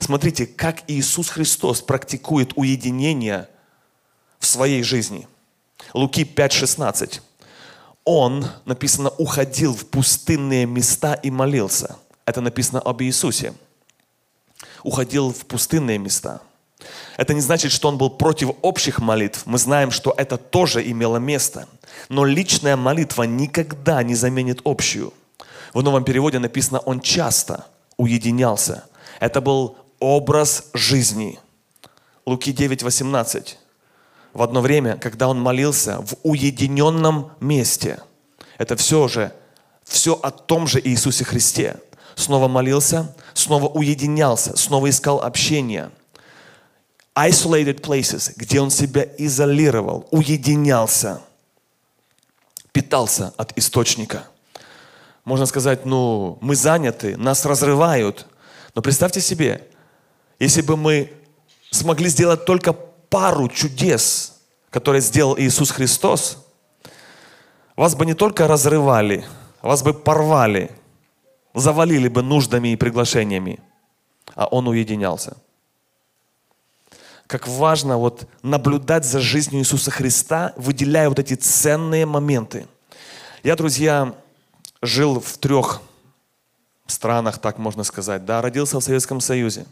Смотрите, 0.00 0.46
как 0.46 0.82
Иисус 0.88 1.28
Христос 1.28 1.82
практикует 1.82 2.52
уединение 2.56 3.48
в 4.38 4.46
своей 4.46 4.82
жизни. 4.82 5.28
Луки 5.94 6.24
5:16. 6.24 7.20
Он, 8.04 8.46
написано, 8.64 9.10
уходил 9.10 9.74
в 9.74 9.86
пустынные 9.86 10.66
места 10.66 11.14
и 11.14 11.30
молился. 11.30 11.96
Это 12.24 12.40
написано 12.40 12.80
об 12.80 13.02
Иисусе. 13.02 13.54
Уходил 14.82 15.32
в 15.32 15.44
пустынные 15.46 15.98
места. 15.98 16.40
Это 17.16 17.34
не 17.34 17.40
значит, 17.40 17.72
что 17.72 17.88
он 17.88 17.98
был 17.98 18.10
против 18.10 18.50
общих 18.62 18.98
молитв. 18.98 19.42
Мы 19.46 19.58
знаем, 19.58 19.90
что 19.90 20.14
это 20.16 20.36
тоже 20.36 20.88
имело 20.88 21.16
место. 21.16 21.66
Но 22.08 22.24
личная 22.24 22.76
молитва 22.76 23.24
никогда 23.24 24.02
не 24.02 24.14
заменит 24.14 24.60
общую. 24.64 25.12
В 25.74 25.82
новом 25.82 26.04
переводе 26.04 26.38
написано, 26.38 26.78
он 26.80 27.00
часто 27.00 27.66
уединялся. 27.96 28.84
Это 29.20 29.40
был 29.40 29.76
образ 30.00 30.64
жизни. 30.74 31.38
Луки 32.24 32.52
9, 32.52 32.82
18. 32.82 33.58
В 34.32 34.42
одно 34.42 34.60
время, 34.60 34.96
когда 34.96 35.28
он 35.28 35.40
молился 35.40 36.00
в 36.02 36.14
уединенном 36.22 37.32
месте, 37.40 38.00
это 38.58 38.76
все 38.76 39.08
же, 39.08 39.32
все 39.84 40.14
о 40.14 40.30
том 40.30 40.66
же 40.66 40.80
Иисусе 40.80 41.24
Христе. 41.24 41.76
Снова 42.14 42.48
молился, 42.48 43.14
снова 43.34 43.66
уединялся, 43.66 44.56
снова 44.56 44.90
искал 44.90 45.22
общения. 45.22 45.90
Isolated 47.18 47.80
places, 47.80 48.32
где 48.36 48.60
он 48.60 48.70
себя 48.70 49.06
изолировал, 49.18 50.06
уединялся– 50.10 51.22
питался 52.78 53.34
от 53.36 53.58
источника. 53.58 54.28
Можно 55.24 55.46
сказать, 55.46 55.84
ну, 55.84 56.38
мы 56.40 56.54
заняты, 56.54 57.16
нас 57.16 57.44
разрывают. 57.44 58.26
Но 58.74 58.82
представьте 58.82 59.20
себе, 59.20 59.66
если 60.38 60.62
бы 60.62 60.76
мы 60.76 61.12
смогли 61.72 62.08
сделать 62.08 62.44
только 62.44 62.72
пару 62.72 63.48
чудес, 63.48 64.40
которые 64.70 65.02
сделал 65.02 65.36
Иисус 65.36 65.72
Христос, 65.72 66.46
вас 67.74 67.96
бы 67.96 68.06
не 68.06 68.14
только 68.14 68.46
разрывали, 68.46 69.24
вас 69.60 69.82
бы 69.82 69.92
порвали, 69.92 70.70
завалили 71.54 72.06
бы 72.06 72.22
нуждами 72.22 72.68
и 72.68 72.76
приглашениями, 72.76 73.58
а 74.36 74.46
Он 74.46 74.68
уединялся. 74.68 75.36
Как 77.28 77.46
важно 77.46 77.98
вот 77.98 78.26
наблюдать 78.42 79.04
за 79.04 79.20
жизнью 79.20 79.60
Иисуса 79.60 79.90
Христа, 79.90 80.54
выделяя 80.56 81.10
вот 81.10 81.18
эти 81.18 81.34
ценные 81.34 82.06
моменты. 82.06 82.66
Я, 83.42 83.54
друзья, 83.54 84.14
жил 84.80 85.20
в 85.20 85.36
трех 85.36 85.82
странах, 86.86 87.36
так 87.36 87.58
можно 87.58 87.84
сказать. 87.84 88.24
Да, 88.24 88.40
родился 88.40 88.80
в 88.80 88.82
Советском 88.82 89.20
Союзе, 89.20 89.66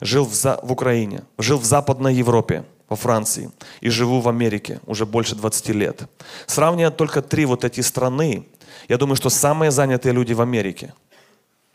жил 0.00 0.24
в, 0.24 0.32
за, 0.32 0.60
в 0.62 0.70
Украине, 0.70 1.24
жил 1.38 1.58
в 1.58 1.64
Западной 1.64 2.14
Европе 2.14 2.64
во 2.88 2.94
Франции 2.94 3.50
и 3.80 3.88
живу 3.88 4.20
в 4.20 4.28
Америке 4.28 4.80
уже 4.86 5.06
больше 5.06 5.34
20 5.34 5.68
лет. 5.70 6.08
Сравнивая 6.46 6.92
только 6.92 7.20
три 7.20 7.46
вот 7.46 7.64
эти 7.64 7.80
страны, 7.80 8.46
я 8.86 8.96
думаю, 8.96 9.16
что 9.16 9.28
самые 9.28 9.72
занятые 9.72 10.12
люди 10.12 10.34
в 10.34 10.40
Америке. 10.40 10.94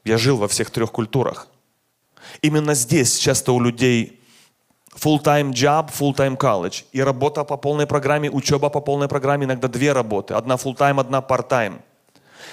Я 0.06 0.18
жил 0.18 0.38
во 0.38 0.48
всех 0.48 0.70
трех 0.72 0.94
культурах. 0.94 1.50
Именно 2.42 2.76
здесь 2.76 3.18
часто 3.18 3.52
у 3.52 3.60
людей 3.60 4.21
full-time 4.96 5.52
job, 5.52 5.90
full-time 5.92 6.38
college. 6.38 6.86
И 6.92 7.02
работа 7.02 7.44
по 7.44 7.58
полной 7.58 7.86
программе, 7.86 8.30
учеба 8.30 8.70
по 8.70 8.82
полной 8.82 9.08
программе, 9.08 9.46
иногда 9.46 9.68
две 9.68 9.94
работы. 9.94 10.34
Одна 10.34 10.56
full-time, 10.56 11.00
одна 11.00 11.20
part-time. 11.20 11.82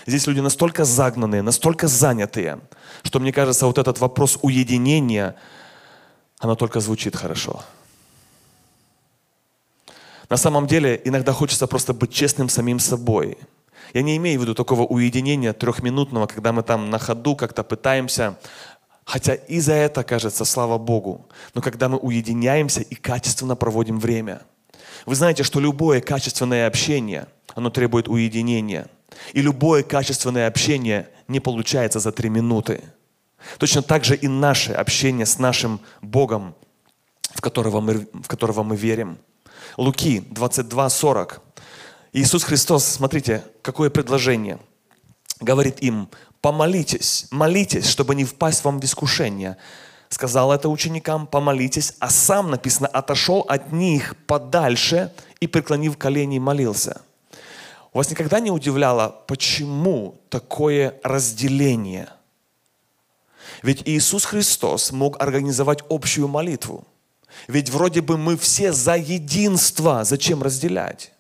Здесь 0.07 0.27
люди 0.27 0.41
настолько 0.41 0.85
загнанные, 0.85 1.43
настолько 1.43 1.89
занятые, 1.89 2.61
что 3.03 3.21
мне 3.21 3.33
кажется, 3.33 3.67
вот 3.67 3.79
этот 3.79 3.99
вопрос 3.99 4.39
уединения, 4.43 5.35
оно 6.39 6.55
только 6.55 6.81
звучит 6.81 7.17
хорошо. 7.17 7.63
На 10.31 10.37
самом 10.37 10.67
деле, 10.67 11.01
иногда 11.05 11.33
хочется 11.33 11.67
просто 11.67 11.95
быть 11.95 12.13
честным 12.13 12.49
самим 12.49 12.79
собой. 12.79 13.39
Я 13.95 14.03
не 14.03 14.17
имею 14.19 14.39
в 14.39 14.43
виду 14.43 14.55
такого 14.55 14.83
уединения 14.83 15.53
трехминутного, 15.53 16.27
когда 16.27 16.53
мы 16.53 16.63
там 16.63 16.91
на 16.91 16.99
ходу 16.99 17.35
как-то 17.35 17.65
пытаемся 17.65 18.39
Хотя 19.09 19.35
и 19.35 19.59
за 19.59 19.73
это, 19.73 20.05
кажется, 20.05 20.45
слава 20.45 20.77
Богу. 20.77 21.27
Но 21.55 21.63
когда 21.63 21.89
мы 21.89 21.97
уединяемся 21.97 22.83
и 22.83 22.95
качественно 22.95 23.57
проводим 23.57 23.99
время. 23.99 24.43
Вы 25.07 25.15
знаете, 25.15 25.45
что 25.45 25.61
любое 25.61 26.03
качественное 26.03 26.67
общение, 26.67 27.27
оно 27.55 27.71
требует 27.71 28.07
уединения. 28.07 28.87
И 29.33 29.41
любое 29.41 29.83
качественное 29.83 30.47
общение 30.47 31.09
не 31.27 31.41
получается 31.41 32.01
за 32.01 32.13
три 32.13 32.29
минуты. 32.29 32.83
Точно 33.57 33.81
так 33.81 34.05
же 34.05 34.15
и 34.15 34.29
наше 34.29 34.73
общение 34.73 35.25
с 35.25 35.39
нашим 35.39 35.81
Богом, 36.03 36.55
в 37.35 37.41
которого 37.41 37.81
мы, 37.81 38.07
в 38.13 38.29
которого 38.29 38.63
мы 38.63 38.77
верим. 38.77 39.17
Луки 39.79 40.21
22, 40.21 40.91
40. 40.91 41.41
Иисус 42.13 42.45
Христос, 42.45 42.85
смотрите, 42.85 43.43
какое 43.63 43.89
предложение. 43.89 44.59
Говорит 45.41 45.81
им, 45.81 46.09
помолитесь, 46.41 47.27
молитесь, 47.31 47.89
чтобы 47.89 48.15
не 48.15 48.25
впасть 48.25 48.65
вам 48.65 48.81
в 48.81 48.85
искушение. 48.85 49.57
Сказал 50.09 50.53
это 50.53 50.69
ученикам, 50.69 51.27
помолитесь, 51.27 51.95
а 51.99 52.09
сам, 52.11 52.51
написано, 52.51 52.89
отошел 52.89 53.41
от 53.49 53.73
них 53.73 54.17
подальше 54.27 55.13
и, 55.41 55.47
преклонив 55.47 55.99
колени, 55.99 56.39
молился. 56.39 57.03
Вас 57.93 58.11
никогда 58.11 58.41
не 58.41 58.51
удивляло, 58.51 59.09
почему 59.27 60.21
такое 60.29 60.99
разделение? 61.03 62.09
Ведь 63.63 63.83
Иисус 63.87 64.25
Христос 64.25 64.93
мог 64.93 65.21
организовать 65.21 65.81
общую 65.89 66.29
молитву. 66.29 66.87
Ведь 67.47 67.71
вроде 67.71 68.01
бы 68.01 68.17
мы 68.17 68.37
все 68.37 68.73
за 68.73 68.97
единство. 68.97 70.05
Зачем 70.05 70.43
разделять? 70.43 71.13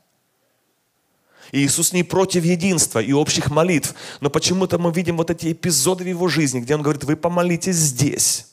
Иисус 1.53 1.93
не 1.93 2.03
против 2.03 2.45
единства 2.45 2.99
и 2.99 3.13
общих 3.13 3.51
молитв. 3.51 3.95
Но 4.21 4.31
почему-то 4.31 4.79
мы 4.79 4.93
видим 4.93 5.17
вот 5.17 5.31
эти 5.31 5.53
эпизоды 5.53 6.05
в 6.05 6.09
его 6.09 6.29
жизни, 6.29 6.61
где 6.61 6.75
он 6.75 6.83
говорит, 6.83 7.05
вы 7.05 7.17
помолитесь 7.17 7.77
здесь. 7.77 8.47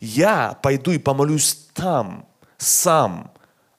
Я 0.00 0.58
пойду 0.62 0.92
и 0.92 0.98
помолюсь 0.98 1.68
там, 1.74 2.26
сам, 2.58 3.30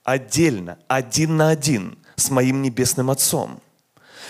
отдельно, 0.03 0.77
один 0.87 1.37
на 1.37 1.49
один 1.49 1.97
с 2.15 2.29
моим 2.29 2.61
небесным 2.61 3.09
Отцом. 3.09 3.59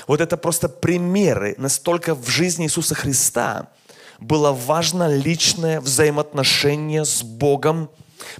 Вот 0.07 0.21
это 0.21 0.37
просто 0.37 0.69
примеры 0.69 1.55
настолько 1.57 2.15
в 2.15 2.27
жизни 2.27 2.65
Иисуса 2.65 2.95
Христа 2.95 3.69
было 4.19 4.51
важно 4.51 5.13
личное 5.13 5.81
взаимоотношение 5.81 7.05
с 7.05 7.23
Богом, 7.23 7.89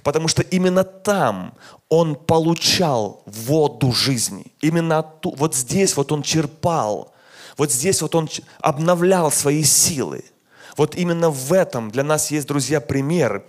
потому 0.02 0.28
что 0.28 0.42
именно 0.42 0.84
там 0.84 1.54
он 1.92 2.14
получал 2.14 3.22
воду 3.26 3.92
жизни. 3.92 4.46
Именно 4.62 5.02
ту, 5.02 5.34
вот 5.36 5.54
здесь 5.54 5.94
вот 5.94 6.10
он 6.10 6.22
черпал, 6.22 7.12
вот 7.58 7.70
здесь 7.70 8.00
вот 8.00 8.14
он 8.14 8.30
обновлял 8.62 9.30
свои 9.30 9.62
силы. 9.62 10.24
Вот 10.78 10.94
именно 10.94 11.28
в 11.28 11.52
этом 11.52 11.90
для 11.90 12.02
нас 12.02 12.30
есть, 12.30 12.48
друзья, 12.48 12.80
пример. 12.80 13.44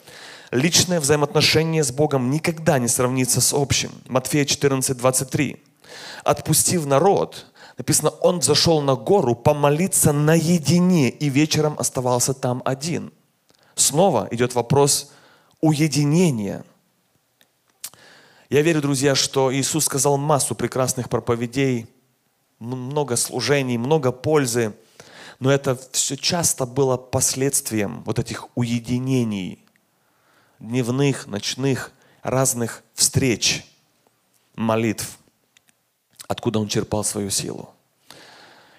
Личное 0.52 1.00
взаимоотношение 1.00 1.86
с 1.86 1.94
Богом 1.94 2.30
никогда 2.32 2.80
не 2.80 2.90
сравнится 2.90 3.40
с 3.40 3.54
общим. 3.54 3.92
Матфея 4.10 4.44
14, 4.44 4.98
23. 4.98 5.64
Отпустив 6.26 6.86
народ, 6.86 7.46
написано, 7.78 8.10
он 8.10 8.42
зашел 8.42 8.82
на 8.82 8.96
гору 8.96 9.36
помолиться 9.36 10.12
наедине 10.12 11.08
и 11.08 11.30
вечером 11.30 11.78
оставался 11.80 12.34
там 12.34 12.62
один. 12.66 13.14
Снова 13.76 14.28
идет 14.32 14.54
вопрос 14.54 15.14
уединения– 15.62 16.66
я 18.54 18.62
верю, 18.62 18.82
друзья, 18.82 19.16
что 19.16 19.52
Иисус 19.52 19.86
сказал 19.86 20.16
массу 20.18 20.54
прекрасных 20.54 21.10
проповедей, 21.10 21.88
много 22.60 23.16
служений, 23.16 23.80
много 23.80 24.12
пользы, 24.12 24.76
но 25.40 25.52
это 25.52 25.76
все 25.92 26.16
часто 26.16 26.68
было 26.68 26.96
последствием 26.96 28.04
вот 28.04 28.20
этих 28.20 28.56
уединений, 28.56 29.66
дневных, 30.60 31.26
ночных, 31.26 31.94
разных 32.22 32.84
встреч, 32.94 33.66
молитв, 34.54 35.18
откуда 36.28 36.60
он 36.60 36.68
черпал 36.68 37.04
свою 37.04 37.32
силу. 37.32 37.74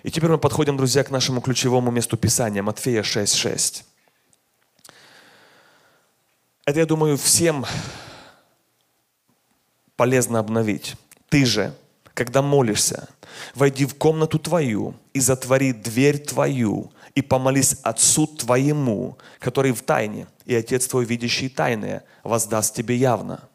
И 0.04 0.10
теперь 0.12 0.30
мы 0.30 0.38
подходим, 0.38 0.76
друзья, 0.76 1.02
к 1.02 1.10
нашему 1.10 1.40
ключевому 1.40 1.90
месту 1.90 2.16
Писания, 2.16 2.62
Матфея 2.62 3.02
6.6. 3.02 3.82
Это, 6.64 6.78
я 6.78 6.86
думаю, 6.86 7.18
всем 7.18 7.66
полезно 9.96 10.38
обновить. 10.38 10.96
Ты 11.28 11.46
же, 11.46 11.74
когда 12.14 12.42
молишься, 12.42 13.08
войди 13.54 13.86
в 13.86 13.94
комнату 13.94 14.38
твою 14.38 14.94
и 15.12 15.20
затвори 15.20 15.72
дверь 15.72 16.18
твою, 16.18 16.92
и 17.14 17.22
помолись 17.22 17.76
Отцу 17.82 18.26
твоему, 18.26 19.16
который 19.38 19.72
в 19.72 19.82
тайне, 19.82 20.26
и 20.44 20.54
Отец 20.54 20.86
твой, 20.86 21.04
видящий 21.04 21.48
тайное, 21.48 22.04
воздаст 22.24 22.74
тебе 22.74 22.96
явно. 22.96 23.48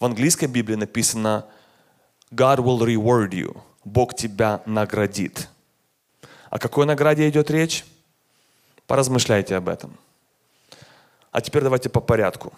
В 0.00 0.04
английской 0.04 0.46
Библии 0.46 0.76
написано 0.76 1.46
God 2.30 2.58
will 2.58 2.80
reward 2.80 3.30
you. 3.30 3.60
Бог 3.84 4.14
тебя 4.14 4.62
наградит. 4.64 5.48
О 6.48 6.58
какой 6.58 6.86
награде 6.86 7.28
идет 7.28 7.50
речь? 7.50 7.84
Поразмышляйте 8.86 9.56
об 9.56 9.68
этом. 9.68 9.96
А 11.30 11.40
теперь 11.40 11.62
давайте 11.62 11.88
по 11.88 12.00
порядку. 12.00 12.52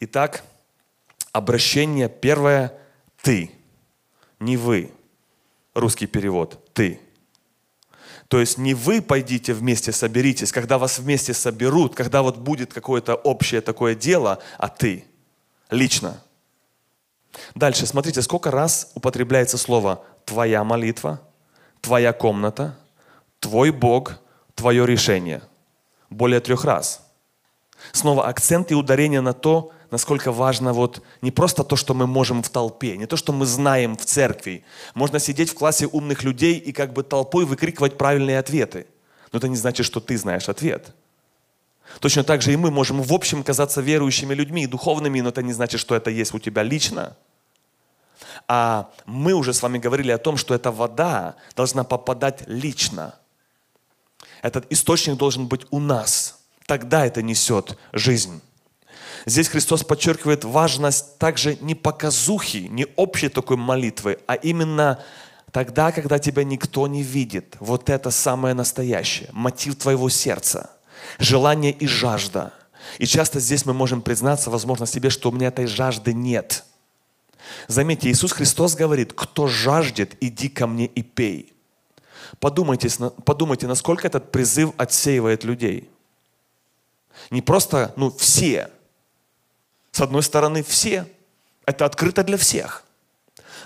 Итак, 0.00 0.42
обращение 1.32 2.08
первое– 2.08 2.72
ты, 3.22 3.50
не 4.38 4.56
вы. 4.56 4.90
Русский 5.74 6.06
перевод– 6.06 6.70
ты. 6.72 7.00
То 8.28 8.38
есть 8.38 8.58
не 8.58 8.74
вы 8.74 9.02
пойдите 9.02 9.52
вместе, 9.52 9.90
соберитесь, 9.90 10.52
когда 10.52 10.78
вас 10.78 11.00
вместе 11.00 11.34
соберут, 11.34 11.96
когда 11.96 12.22
вот 12.22 12.36
будет 12.36 12.72
какое-то 12.72 13.16
общее 13.16 13.60
такое 13.60 13.94
дело, 13.94 14.40
а 14.56 14.68
ты 14.68 15.04
лично. 15.68 16.22
Дальше, 17.54 17.86
смотрите, 17.86 18.22
сколько 18.22 18.50
раз 18.50 18.92
употребляется 18.94 19.58
слово 19.58 20.04
«твоя 20.24 20.62
молитва», 20.64 21.20
«твоя 21.80 22.12
комната», 22.12 22.78
«твой 23.40 23.70
Бог», 23.70 24.18
«твое 24.54 24.86
решение». 24.86 25.42
Более 26.08 26.40
трех 26.40 26.64
раз. 26.64 27.06
Снова 27.92 28.28
акцент 28.28 28.70
и 28.70 28.74
ударение 28.74 29.20
на 29.20 29.32
то, 29.32 29.72
насколько 29.90 30.32
важно 30.32 30.72
вот 30.72 31.02
не 31.22 31.30
просто 31.30 31.64
то, 31.64 31.76
что 31.76 31.94
мы 31.94 32.06
можем 32.06 32.42
в 32.42 32.48
толпе, 32.48 32.96
не 32.96 33.06
то, 33.06 33.16
что 33.16 33.32
мы 33.32 33.46
знаем 33.46 33.96
в 33.96 34.04
церкви. 34.04 34.64
Можно 34.94 35.18
сидеть 35.18 35.50
в 35.50 35.54
классе 35.54 35.86
умных 35.86 36.22
людей 36.22 36.58
и 36.58 36.72
как 36.72 36.92
бы 36.92 37.02
толпой 37.02 37.44
выкрикивать 37.44 37.98
правильные 37.98 38.38
ответы. 38.38 38.86
Но 39.32 39.38
это 39.38 39.48
не 39.48 39.56
значит, 39.56 39.86
что 39.86 40.00
ты 40.00 40.16
знаешь 40.16 40.48
ответ. 40.48 40.94
Точно 41.98 42.22
так 42.22 42.40
же 42.42 42.52
и 42.52 42.56
мы 42.56 42.70
можем 42.70 43.02
в 43.02 43.12
общем 43.12 43.42
казаться 43.42 43.80
верующими 43.80 44.34
людьми, 44.34 44.66
духовными, 44.66 45.20
но 45.20 45.30
это 45.30 45.42
не 45.42 45.52
значит, 45.52 45.80
что 45.80 45.96
это 45.96 46.10
есть 46.10 46.32
у 46.34 46.38
тебя 46.38 46.62
лично. 46.62 47.16
А 48.46 48.90
мы 49.06 49.32
уже 49.34 49.52
с 49.52 49.62
вами 49.62 49.78
говорили 49.78 50.12
о 50.12 50.18
том, 50.18 50.36
что 50.36 50.54
эта 50.54 50.70
вода 50.70 51.36
должна 51.56 51.84
попадать 51.84 52.44
лично. 52.46 53.14
Этот 54.42 54.70
источник 54.70 55.16
должен 55.16 55.46
быть 55.46 55.66
у 55.70 55.80
нас. 55.80 56.40
Тогда 56.66 57.04
это 57.04 57.22
несет 57.22 57.76
жизнь. 57.92 58.40
Здесь 59.26 59.48
Христос 59.48 59.84
подчеркивает 59.84 60.44
важность 60.44 61.18
также 61.18 61.56
не 61.60 61.74
показухи, 61.74 62.68
не 62.70 62.86
общей 62.96 63.28
такой 63.28 63.56
молитвы, 63.56 64.18
а 64.26 64.34
именно 64.34 65.02
тогда, 65.52 65.92
когда 65.92 66.18
тебя 66.18 66.44
никто 66.44 66.86
не 66.86 67.02
видит. 67.02 67.56
Вот 67.60 67.90
это 67.90 68.10
самое 68.10 68.54
настоящее, 68.54 69.28
мотив 69.32 69.76
твоего 69.76 70.08
сердца, 70.08 70.70
желание 71.18 71.72
и 71.72 71.86
жажда. 71.86 72.52
И 72.98 73.06
часто 73.06 73.40
здесь 73.40 73.66
мы 73.66 73.74
можем 73.74 74.00
признаться, 74.00 74.50
возможно, 74.50 74.86
себе, 74.86 75.10
что 75.10 75.30
у 75.30 75.32
меня 75.32 75.48
этой 75.48 75.66
жажды 75.66 76.14
нет. 76.14 76.64
Заметьте, 77.68 78.10
Иисус 78.10 78.32
Христос 78.32 78.74
говорит, 78.74 79.12
кто 79.12 79.48
жаждет, 79.48 80.16
иди 80.20 80.48
ко 80.48 80.66
мне 80.66 80.86
и 80.86 81.02
пей. 81.02 81.52
Подумайте, 82.38 82.88
подумайте, 83.24 83.66
насколько 83.66 84.06
этот 84.06 84.30
призыв 84.32 84.70
отсеивает 84.76 85.44
людей. 85.44 85.90
Не 87.30 87.42
просто, 87.42 87.92
ну, 87.96 88.10
все, 88.10 88.70
с 89.92 90.00
одной 90.00 90.22
стороны, 90.22 90.62
все, 90.62 91.06
Это 91.66 91.84
открыто 91.84 92.24
для 92.24 92.36
всех. 92.36 92.84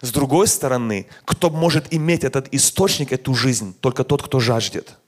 С 0.02 0.12
другой 0.12 0.46
стороны, 0.48 1.06
кто 1.24 1.48
может 1.48 1.94
иметь 1.94 2.24
этот 2.24 2.52
источник, 2.52 3.12
эту 3.12 3.34
жизнь? 3.34 3.74
Только 3.80 4.04
тот, 4.04 4.22
кто 4.22 4.40
жаждет. 4.40 4.98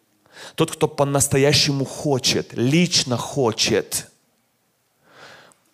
Тот, 0.54 0.70
кто 0.70 0.88
по-настоящему 0.88 1.84
хочет, 1.84 2.54
лично 2.54 3.16
хочет. 3.16 4.10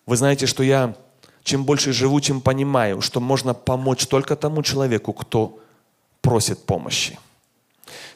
Вы 0.05 0.17
знаете, 0.17 0.47
что 0.47 0.63
я 0.63 0.95
чем 1.43 1.65
больше 1.65 1.93
живу, 1.93 2.19
чем 2.21 2.41
понимаю, 2.41 3.01
что 3.01 3.19
можно 3.19 3.53
помочь 3.53 4.07
только 4.07 4.35
тому 4.35 4.63
человеку, 4.63 5.13
кто 5.13 5.59
просит 6.21 6.65
помощи. 6.65 7.19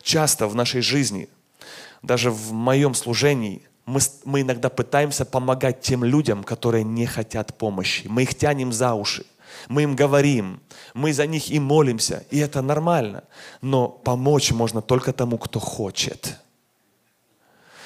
Часто 0.01 0.47
в 0.47 0.55
нашей 0.55 0.81
жизни, 0.81 1.29
даже 2.01 2.31
в 2.31 2.53
моем 2.53 2.93
служении, 2.93 3.61
мы, 3.87 4.01
мы 4.25 4.41
иногда 4.41 4.69
пытаемся 4.69 5.25
помогать 5.25 5.79
тем 5.81 6.03
людям, 6.03 6.43
которые 6.43 6.83
не 6.83 7.05
хотят 7.05 7.57
помощи. 7.57 8.05
Мы 8.07 8.23
их 8.23 8.35
тянем 8.35 8.73
за 8.73 8.93
уши. 8.93 9.25
Мы 9.69 9.83
им 9.83 9.95
говорим, 9.95 10.59
мы 10.93 11.13
за 11.13 11.25
них 11.25 11.49
и 11.49 11.57
молимся, 11.57 12.25
и 12.29 12.37
это 12.37 12.61
нормально. 12.61 13.23
Но 13.61 13.87
помочь 13.87 14.51
можно 14.51 14.81
только 14.81 15.13
тому, 15.13 15.37
кто 15.37 15.59
хочет. 15.59 16.37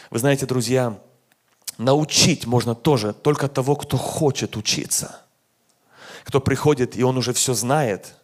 Вы 0.10 0.18
знаете, 0.18 0.48
друзья, 0.48 1.00
научить 1.78 2.48
можно 2.48 2.74
тоже 2.74 3.14
только 3.14 3.48
того, 3.48 3.76
кто 3.76 3.96
хочет 3.96 4.58
учиться. 4.58 5.22
Кто 6.24 6.42
приходит, 6.42 6.98
и 6.98 7.04
он 7.04 7.16
уже 7.16 7.32
все 7.32 7.54
знает, 7.54 8.16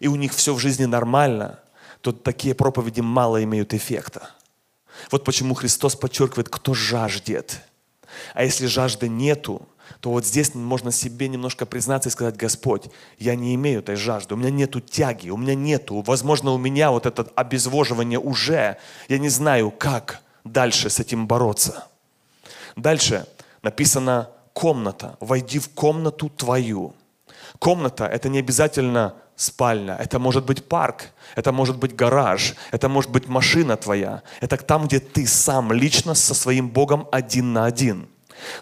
и 0.00 0.08
у 0.08 0.16
них 0.16 0.32
все 0.32 0.54
в 0.54 0.58
жизни 0.58 0.86
нормально, 0.86 1.60
то 2.00 2.10
такие 2.10 2.54
проповеди 2.54 3.00
мало 3.00 3.44
имеют 3.44 3.74
эффекта. 3.74 4.30
Вот 5.10 5.24
почему 5.24 5.54
Христос 5.54 5.96
подчеркивает, 5.96 6.48
кто 6.48 6.74
жаждет. 6.74 7.60
А 8.34 8.44
если 8.44 8.66
жажды 8.66 9.08
нету, 9.08 9.68
то 10.00 10.10
вот 10.10 10.24
здесь 10.26 10.54
можно 10.54 10.92
себе 10.92 11.28
немножко 11.28 11.66
признаться 11.66 12.08
и 12.08 12.12
сказать, 12.12 12.36
Господь, 12.36 12.84
я 13.18 13.34
не 13.34 13.54
имею 13.54 13.80
этой 13.80 13.96
жажды, 13.96 14.34
у 14.34 14.36
меня 14.36 14.50
нету 14.50 14.80
тяги, 14.80 15.30
у 15.30 15.36
меня 15.36 15.54
нету, 15.54 16.02
возможно, 16.06 16.52
у 16.52 16.58
меня 16.58 16.90
вот 16.90 17.06
это 17.06 17.26
обезвоживание 17.34 18.18
уже, 18.18 18.76
я 19.08 19.18
не 19.18 19.28
знаю, 19.28 19.70
как 19.70 20.20
дальше 20.44 20.90
с 20.90 20.98
этим 21.00 21.26
бороться. 21.26 21.86
Дальше 22.76 23.26
написано 23.62 24.30
комната, 24.52 25.16
войди 25.20 25.58
в 25.58 25.68
комнату 25.70 26.28
твою. 26.28 26.94
Комната– 27.58 28.06
это 28.12 28.28
не 28.28 28.38
обязательно 28.38 29.14
спальня, 29.42 29.96
это 29.98 30.18
может 30.18 30.44
быть 30.44 30.64
парк, 30.64 31.10
это 31.34 31.52
может 31.52 31.76
быть 31.76 31.96
гараж, 31.96 32.54
это 32.70 32.88
может 32.88 33.10
быть 33.10 33.28
машина 33.28 33.76
твоя. 33.76 34.22
Это 34.40 34.56
там, 34.56 34.86
где 34.86 35.00
ты 35.00 35.26
сам 35.26 35.72
лично 35.72 36.14
со 36.14 36.34
своим 36.34 36.68
Богом 36.68 37.08
один 37.10 37.52
на 37.52 37.64
один. 37.64 38.08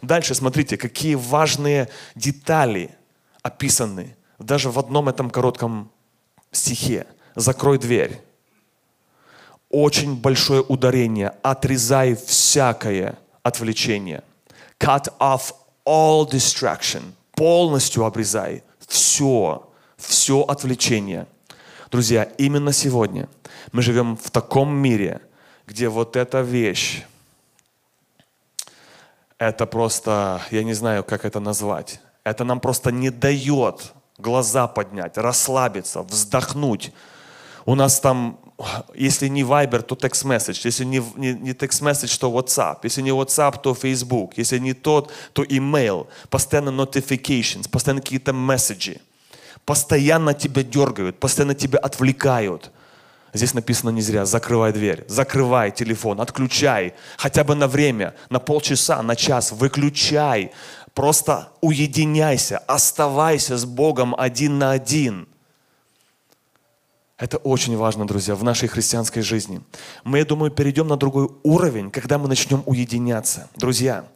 Дальше 0.03 0.35
смотрите, 0.35 0.77
какие 0.77 1.15
важные 1.15 1.89
детали 2.15 2.91
описаны 3.43 4.17
даже 4.39 4.71
в 4.71 4.79
одном 4.79 5.09
этом 5.09 5.31
коротком 5.31 5.91
стихе. 6.51 7.07
Закрой 7.37 7.79
дверь. 7.79 8.21
Очень 9.69 10.17
большое 10.17 10.63
ударение. 10.63 11.33
Отрезай 11.43 12.17
всякое 12.17 13.19
отвлечение. 13.43 14.23
Cut 14.79 15.13
off 15.19 15.55
all 15.85 16.29
distraction. 16.29 17.03
Полностью 17.33 18.05
обрезай 18.05 18.63
все, 18.87 19.70
все 20.01 20.43
отвлечение. 20.43 21.27
Друзья, 21.91 22.25
именно 22.39 22.73
сегодня 22.73 23.29
мы 23.73 23.83
живем 23.83 24.17
в 24.17 24.31
таком 24.31 24.75
мире, 24.75 25.21
где 25.67 25.89
вот 25.89 26.17
эта 26.17 26.41
вещь, 26.41 27.05
это 29.39 29.67
просто, 29.67 30.41
я 30.51 30.63
не 30.65 30.75
знаю, 30.75 31.03
как 31.05 31.25
это 31.25 31.41
назвать, 31.41 32.01
это 32.25 32.45
нам 32.45 32.61
просто 32.61 32.93
не 32.93 33.11
дает 33.11 33.93
глаза 34.19 34.69
поднять, 34.69 35.17
расслабиться, 35.17 36.03
вздохнуть. 36.03 36.93
У 37.65 37.75
нас 37.75 38.01
там, 38.01 38.39
если 38.95 39.29
не 39.29 39.43
Viber, 39.43 39.83
то 39.83 39.95
text 39.95 40.25
message. 40.25 40.61
Если 40.65 40.85
не, 40.85 41.03
не, 41.17 41.35
не 41.35 41.53
text 41.53 41.83
message, 41.83 42.19
то 42.19 42.31
WhatsApp. 42.31 42.79
Если 42.85 43.03
не 43.03 43.11
WhatsApp, 43.11 43.61
то 43.61 43.75
Facebook. 43.75 44.35
Если 44.37 44.59
не 44.59 44.75
тот, 44.75 45.13
то 45.33 45.43
email. 45.45 46.07
Постоянно 46.29 46.71
notifications, 46.71 47.69
постоянно 47.69 48.01
какие-то 48.01 48.33
месседжи. 48.33 49.01
Постоянно 49.65 50.35
тебя 50.35 50.63
дергают, 50.63 51.21
постоянно 51.21 51.55
тебя 51.55 51.79
отвлекают. 51.79 52.71
Здесь 53.33 53.55
написано 53.55 53.91
не 53.91 54.03
зря, 54.03 54.27
закрывай 54.27 54.73
дверь, 54.73 55.05
закрывай 55.07 55.71
телефон, 55.71 56.21
отключай, 56.21 56.95
хотя 57.17 57.45
бы 57.45 57.55
на 57.55 57.69
время, 57.69 58.15
на 58.29 58.41
полчаса, 58.41 59.01
на 59.03 59.15
час, 59.15 59.53
выключай. 59.53 60.51
Просто 60.95 61.53
уединяйся, 61.61 62.59
оставайся 62.59 63.57
с 63.57 63.65
Богом 63.65 64.17
один 64.19 64.59
на 64.59 64.73
один. 64.73 65.29
Это 67.21 67.37
очень 67.37 67.77
важно, 67.77 68.07
друзья, 68.07 68.35
в 68.35 68.43
нашей 68.43 68.67
христианской 68.67 69.21
жизни. 69.21 69.61
Мы, 70.05 70.19
я 70.19 70.25
думаю, 70.25 70.51
перейдем 70.51 70.89
на 70.89 70.97
другой 70.97 71.29
уровень, 71.43 71.91
когда 71.91 72.17
мы 72.17 72.29
начнем 72.29 72.63
уединяться. 72.65 73.51
Друзья, 73.57 74.07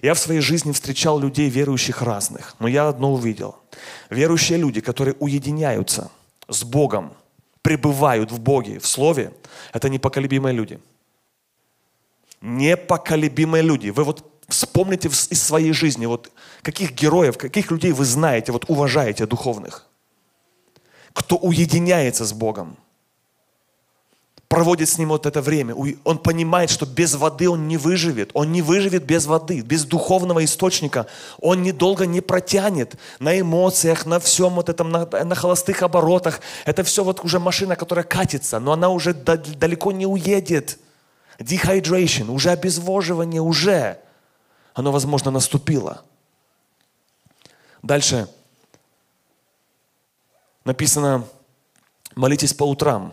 я 0.00 0.14
в 0.14 0.18
своей 0.20 0.40
жизни 0.40 0.70
встречал 0.70 1.18
людей, 1.18 1.50
верующих 1.50 2.02
разных, 2.02 2.54
но 2.60 2.68
я 2.68 2.86
одно 2.86 3.14
увидел. 3.14 3.56
Верующие 4.10 4.58
люди, 4.58 4.80
которые 4.80 5.16
уединяются 5.18 6.12
с 6.48 6.62
Богом, 6.62 7.14
пребывают 7.62 8.30
в 8.30 8.38
Боге, 8.38 8.78
в 8.78 8.86
Слове, 8.86 9.32
это 9.72 9.88
непоколебимые 9.88 10.54
люди. 10.54 10.78
Непоколебимые 12.40 13.64
люди. 13.64 13.90
Вы 13.90 14.04
вот 14.04 14.24
вспомните 14.46 15.08
из 15.08 15.42
своей 15.42 15.72
жизни, 15.72 16.06
вот 16.06 16.30
каких 16.62 16.92
героев, 16.92 17.38
каких 17.38 17.72
людей 17.72 17.90
вы 17.90 18.04
знаете, 18.04 18.52
вот 18.52 18.66
уважаете 18.68 19.26
духовных– 19.26 19.88
кто 21.12 21.36
уединяется 21.36 22.24
с 22.24 22.32
Богом, 22.32 22.76
проводит 24.52 24.90
с 24.90 24.98
Ним 24.98 25.08
вот 25.08 25.24
это 25.24 25.40
время, 25.40 25.74
он 26.04 26.18
понимает, 26.18 26.68
что 26.68 26.84
без 26.84 27.14
воды 27.14 27.48
он 27.48 27.68
не 27.68 27.78
выживет. 27.78 28.30
Он 28.34 28.52
не 28.52 28.60
выживет 28.60 29.02
без 29.04 29.24
воды, 29.24 29.62
без 29.62 29.86
духовного 29.86 30.44
источника. 30.44 31.06
Он 31.40 31.62
недолго 31.62 32.04
не 32.04 32.20
протянет 32.20 32.96
на 33.18 33.40
эмоциях, 33.40 34.04
на 34.04 34.20
всем 34.20 34.50
вот 34.50 34.68
этом, 34.68 34.90
на, 34.90 35.06
на 35.06 35.34
холостых 35.34 35.82
оборотах. 35.82 36.42
Это 36.66 36.84
все 36.84 37.02
вот 37.02 37.24
уже 37.24 37.38
машина, 37.38 37.76
которая 37.76 38.04
катится, 38.04 38.60
но 38.60 38.72
она 38.72 38.90
уже 38.90 39.14
далеко 39.14 39.90
не 39.90 40.06
уедет. 40.06 40.78
Dehydration, 41.38 42.30
уже 42.30 42.50
обезвоживание, 42.50 43.40
уже. 43.40 43.98
Оно, 44.74 44.92
возможно, 44.92 45.30
наступило. 45.30 46.02
Дальше 47.82 48.28
написано, 50.64 51.24
молитесь 52.14 52.54
по 52.54 52.64
утрам. 52.64 53.12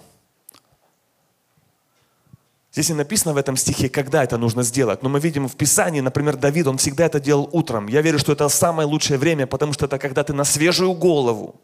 Здесь 2.71 2.89
не 2.89 2.95
написано 2.95 3.33
в 3.33 3.37
этом 3.37 3.57
стихе, 3.57 3.89
когда 3.89 4.23
это 4.23 4.37
нужно 4.37 4.63
сделать. 4.63 5.01
Но 5.01 5.09
мы 5.09 5.19
видим 5.19 5.47
в 5.47 5.55
Писании, 5.55 6.01
например, 6.01 6.37
Давид, 6.37 6.67
он 6.67 6.77
всегда 6.77 7.05
это 7.05 7.19
делал 7.19 7.49
утром. 7.51 7.87
Я 7.87 8.01
верю, 8.01 8.19
что 8.19 8.31
это 8.31 8.47
самое 8.47 8.87
лучшее 8.87 9.17
время, 9.17 9.47
потому 9.47 9.73
что 9.73 9.85
это 9.85 9.97
когда 9.97 10.23
ты 10.23 10.33
на 10.33 10.43
свежую 10.43 10.93
голову, 10.93 11.59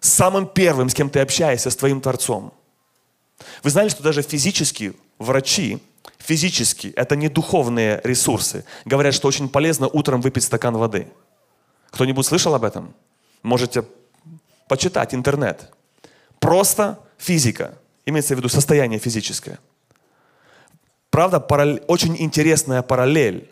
самым 0.00 0.46
первым, 0.46 0.88
с 0.88 0.94
кем 0.94 1.08
ты 1.08 1.20
общаешься, 1.20 1.70
с 1.70 1.76
твоим 1.76 2.00
Творцом. 2.00 2.52
Вы 3.62 3.70
знали, 3.70 3.88
что 3.88 4.02
даже 4.02 4.22
физически 4.22 4.94
врачи, 5.18 5.80
физически, 6.18 6.88
это 6.96 7.14
не 7.14 7.28
духовные 7.28 8.00
ресурсы, 8.02 8.64
говорят, 8.84 9.14
что 9.14 9.28
очень 9.28 9.48
полезно 9.48 9.88
утром 9.88 10.20
выпить 10.20 10.42
стакан 10.42 10.76
воды. 10.76 11.08
Кто-нибудь 11.90 12.26
слышал 12.26 12.54
об 12.54 12.64
этом? 12.64 12.94
Можете 13.42 13.84
почитать 14.68 15.14
интернет. 15.14 15.72
Просто 16.38 16.98
физика. 17.18 17.74
Имеется 18.06 18.34
в 18.34 18.38
виду 18.38 18.48
состояние 18.48 18.98
физическое. 18.98 19.58
Правда, 21.10 21.40
параллель, 21.40 21.82
очень 21.88 22.16
интересная 22.18 22.82
параллель, 22.82 23.50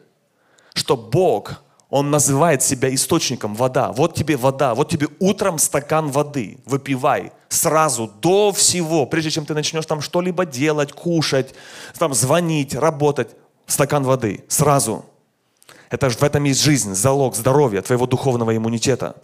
что 0.75 0.97
Бог, 0.97 1.63
Он 1.91 2.11
называет 2.11 2.63
себя 2.63 2.93
источником 2.95 3.55
вода. 3.55 3.93
Вот 3.93 4.15
тебе 4.15 4.37
вода, 4.37 4.75
вот 4.75 4.89
тебе 4.89 5.09
утром 5.19 5.59
стакан 5.59 6.11
воды, 6.11 6.59
выпивай 6.65 7.33
сразу, 7.49 8.11
до 8.23 8.53
всего, 8.53 9.07
прежде 9.07 9.31
чем 9.31 9.45
ты 9.45 9.55
начнешь 9.55 9.87
там 9.87 10.01
что-либо 10.01 10.47
делать, 10.47 10.93
кушать, 10.93 11.55
там 11.99 12.15
звонить, 12.15 12.75
работать, 12.75 13.31
стакан 13.67 14.05
воды, 14.05 14.45
сразу. 14.49 15.05
Это 15.91 16.09
в 16.09 16.23
этом 16.23 16.45
есть 16.45 16.63
жизнь, 16.63 16.95
залог 16.95 17.35
здоровья, 17.35 17.83
твоего 17.83 18.07
духовного 18.07 18.57
иммунитета. 18.57 19.17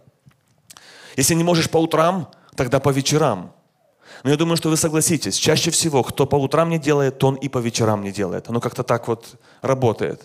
Если 1.16 1.34
не 1.34 1.44
можешь 1.44 1.70
по 1.70 1.78
утрам, 1.78 2.30
тогда 2.54 2.78
по 2.80 2.90
вечерам. 2.90 3.52
Но 4.22 4.30
я 4.30 4.36
думаю, 4.36 4.56
что 4.56 4.70
вы 4.70 4.76
согласитесь, 4.76 5.36
чаще 5.36 5.70
всего, 5.70 6.02
кто 6.02 6.26
по 6.26 6.36
утрам 6.36 6.68
не 6.68 6.78
делает, 6.78 7.18
то 7.18 7.28
он 7.28 7.34
и 7.34 7.48
по 7.48 7.58
вечерам 7.58 8.02
не 8.02 8.12
делает. 8.12 8.48
Оно 8.48 8.60
как-то 8.60 8.82
так 8.82 9.08
вот 9.08 9.36
работает. 9.62 10.22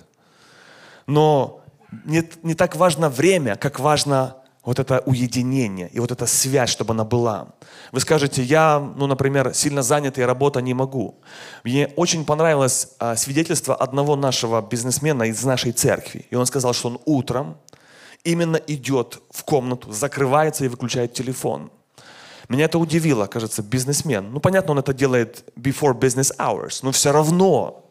Но 1.07 1.61
не, 2.05 2.23
не 2.43 2.53
так 2.53 2.75
важно 2.75 3.09
время, 3.09 3.55
как 3.55 3.79
важно 3.79 4.37
вот 4.63 4.79
это 4.79 5.01
уединение 5.05 5.89
и 5.89 5.99
вот 5.99 6.11
эта 6.11 6.27
связь, 6.27 6.69
чтобы 6.69 6.93
она 6.93 7.03
была. 7.03 7.47
Вы 7.91 7.99
скажете, 7.99 8.43
я, 8.43 8.79
ну, 8.79 9.07
например, 9.07 9.53
сильно 9.53 9.81
занят 9.81 10.19
и 10.19 10.21
работа 10.21 10.61
не 10.61 10.73
могу. 10.73 11.19
Мне 11.63 11.87
очень 11.95 12.25
понравилось 12.25 12.89
а, 12.99 13.15
свидетельство 13.15 13.75
одного 13.75 14.15
нашего 14.15 14.61
бизнесмена 14.61 15.23
из 15.23 15.43
нашей 15.43 15.71
церкви. 15.71 16.27
И 16.29 16.35
он 16.35 16.45
сказал, 16.45 16.73
что 16.73 16.89
он 16.89 16.99
утром 17.05 17.57
именно 18.23 18.57
идет 18.67 19.21
в 19.31 19.43
комнату, 19.43 19.91
закрывается 19.91 20.65
и 20.65 20.67
выключает 20.67 21.13
телефон. 21.13 21.71
Меня 22.49 22.65
это 22.65 22.79
удивило, 22.79 23.27
кажется, 23.27 23.63
бизнесмен. 23.63 24.31
Ну, 24.31 24.39
понятно, 24.39 24.73
он 24.73 24.79
это 24.79 24.93
делает 24.93 25.45
before 25.55 25.97
business 25.97 26.35
hours, 26.37 26.79
но 26.83 26.91
все 26.91 27.11
равно. 27.11 27.85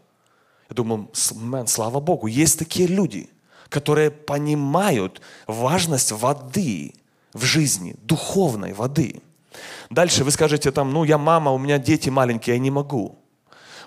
Я 0.68 0.74
думаю, 0.74 1.08
man, 1.12 1.66
слава 1.66 2.00
Богу, 2.00 2.26
есть 2.26 2.58
такие 2.58 2.86
люди, 2.86 3.30
которые 3.68 4.10
понимают 4.10 5.20
важность 5.46 6.12
воды 6.12 6.94
в 7.32 7.44
жизни, 7.44 7.96
духовной 8.02 8.72
воды. 8.72 9.22
Дальше 9.88 10.24
вы 10.24 10.30
скажете 10.30 10.70
там, 10.70 10.92
ну, 10.92 11.04
я 11.04 11.18
мама, 11.18 11.50
у 11.52 11.58
меня 11.58 11.78
дети 11.78 12.10
маленькие, 12.10 12.56
я 12.56 12.60
не 12.60 12.70
могу. 12.70 13.18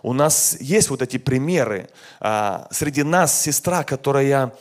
У 0.02 0.12
нас 0.12 0.58
есть 0.60 0.90
вот 0.90 1.02
эти 1.02 1.18
примеры. 1.18 1.90
А, 2.20 2.68
среди 2.72 3.04
нас 3.04 3.42
сестра, 3.42 3.84
которая 3.84 4.54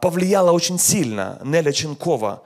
повлияла 0.00 0.52
очень 0.52 0.78
сильно, 0.78 1.40
Неля 1.44 1.72
Ченкова. 1.72 2.42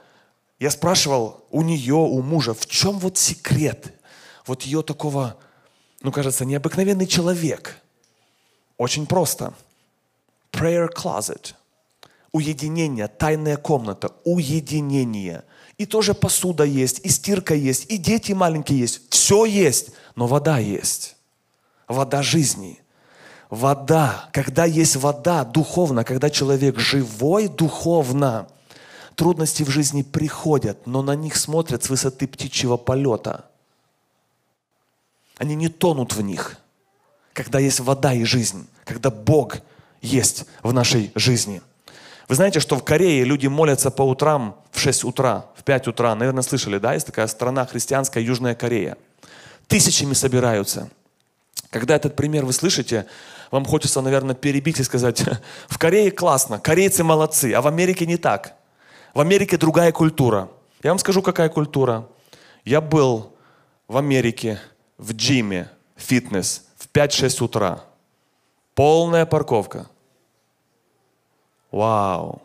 Я 0.59 0.71
спрашивал 0.71 1.45
у 1.51 1.61
нее, 1.61 1.95
у 1.95 2.21
мужа, 2.21 2.53
в 2.53 2.65
чем 2.65 2.99
вот 2.99 3.17
секрет 3.17 3.93
вот 4.45 4.63
ее 4.63 4.81
такого, 4.81 5.37
ну, 6.01 6.11
кажется, 6.11 6.43
необыкновенный 6.43 7.07
человек. 7.07 7.77
Очень 8.77 9.05
просто. 9.05 9.53
Prayer 10.51 10.89
closet. 10.93 11.53
Уединение, 12.31 13.07
тайная 13.07 13.57
комната, 13.57 14.11
уединение. 14.23 15.43
И 15.77 15.85
тоже 15.85 16.13
посуда 16.13 16.63
есть, 16.63 16.99
и 17.05 17.09
стирка 17.09 17.53
есть, 17.53 17.89
и 17.91 17.97
дети 17.97 18.33
маленькие 18.33 18.79
есть. 18.79 19.09
Все 19.09 19.45
есть, 19.45 19.91
но 20.15 20.27
вода 20.27 20.59
есть 20.59 21.15
вода 21.89 22.21
жизни. 22.21 22.79
Вода, 23.49 24.29
когда 24.31 24.65
есть 24.65 24.95
вода 24.95 25.43
духовно, 25.43 26.03
когда 26.03 26.29
человек 26.29 26.77
живой 26.77 27.47
духовно, 27.47 28.47
трудности 29.15 29.63
в 29.63 29.69
жизни 29.69 30.03
приходят, 30.03 30.85
но 30.85 31.01
на 31.01 31.15
них 31.15 31.35
смотрят 31.35 31.83
с 31.83 31.89
высоты 31.89 32.27
птичьего 32.27 32.77
полета. 32.77 33.45
Они 35.37 35.55
не 35.55 35.67
тонут 35.67 36.13
в 36.13 36.21
них, 36.21 36.57
когда 37.33 37.57
есть 37.57 37.79
вода 37.79 38.13
и 38.13 38.23
жизнь, 38.23 38.67
когда 38.85 39.09
Бог 39.09 39.57
есть 40.01 40.45
в 40.61 40.71
нашей 40.71 41.11
жизни. 41.15 41.61
Вы 42.27 42.35
знаете, 42.35 42.59
что 42.59 42.75
в 42.75 42.83
Корее 42.83 43.23
люди 43.23 43.47
молятся 43.47 43.89
по 43.89 44.03
утрам 44.03 44.57
в 44.71 44.79
6 44.79 45.05
утра, 45.05 45.47
в 45.55 45.63
5 45.63 45.87
утра. 45.87 46.13
Наверное, 46.13 46.43
слышали, 46.43 46.77
да? 46.77 46.93
Есть 46.93 47.07
такая 47.07 47.25
страна 47.25 47.65
христианская, 47.65 48.23
Южная 48.23 48.53
Корея. 48.53 48.95
Тысячами 49.67 50.13
собираются– 50.13 50.91
когда 51.69 51.95
этот 51.95 52.15
пример 52.15 52.45
вы 52.45 52.53
слышите, 52.53 53.05
вам 53.51 53.65
хочется, 53.65 54.01
наверное, 54.01 54.35
перебить 54.35 54.79
и 54.79 54.83
сказать, 54.83 55.23
в 55.67 55.77
Корее 55.77 56.11
классно, 56.11 56.59
корейцы 56.59 57.03
молодцы, 57.03 57.53
а 57.53 57.61
в 57.61 57.67
Америке 57.67 58.05
не 58.05 58.17
так. 58.17 58.55
В 59.13 59.21
Америке 59.21 59.57
другая 59.57 59.91
культура. 59.91 60.49
Я 60.83 60.91
вам 60.91 60.99
скажу, 60.99 61.21
какая 61.21 61.49
культура. 61.49 62.07
Я 62.63 62.81
был 62.81 63.35
в 63.87 63.97
Америке 63.97 64.59
в 64.97 65.13
джиме, 65.13 65.69
фитнес, 65.95 66.65
в 66.77 66.87
5-6 66.91 67.43
утра. 67.43 67.83
Полная 68.75 69.25
парковка. 69.25 69.87
Вау. 71.71 72.41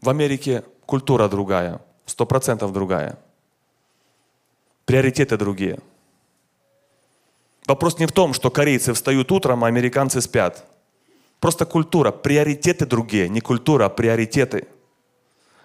В 0.00 0.08
Америке 0.08 0.64
культура 0.86 1.28
другая, 1.28 1.80
сто 2.06 2.26
процентов 2.26 2.72
другая. 2.72 3.18
Приоритеты 4.84 5.36
другие. 5.36 5.80
Вопрос 7.68 7.98
не 7.98 8.06
в 8.06 8.12
том, 8.12 8.32
что 8.32 8.50
корейцы 8.50 8.94
встают 8.94 9.30
утром, 9.30 9.62
а 9.62 9.66
американцы 9.66 10.22
спят. 10.22 10.64
Просто 11.38 11.66
культура, 11.66 12.10
приоритеты 12.10 12.86
другие, 12.86 13.28
не 13.28 13.42
культура, 13.42 13.84
а 13.84 13.88
приоритеты. 13.90 14.66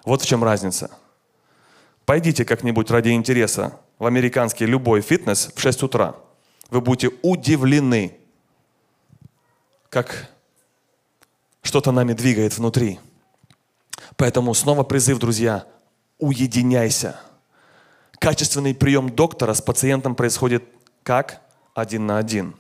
Вот 0.04 0.22
в 0.22 0.26
чем 0.26 0.44
разница. 0.44 0.92
Пойдите 2.06 2.44
как-нибудь 2.44 2.92
ради 2.92 3.12
интереса 3.12 3.80
в 4.00 4.06
американский 4.06 4.66
любой 4.66 5.00
фитнес 5.00 5.50
в 5.56 5.62
6 5.62 5.84
утра. 5.84 6.18
Вы 6.70 6.82
будете 6.82 7.10
удивлены, 7.22 8.18
как 9.90 10.30
что-то 11.62 11.94
нами 11.94 12.12
двигает 12.12 12.58
внутри. 12.58 13.00
Поэтому 14.18 14.54
снова 14.54 14.84
призыв, 14.84 15.20
друзья, 15.20 15.66
уединяйся. 16.20 17.18
Качественный 18.20 18.76
прием 18.76 19.10
доктора 19.10 19.54
с 19.54 19.62
пациентом 19.62 20.16
происходит 20.16 20.66
как? 21.04 21.43
Один 21.74 22.06
на 22.06 22.18
один. 22.18 22.56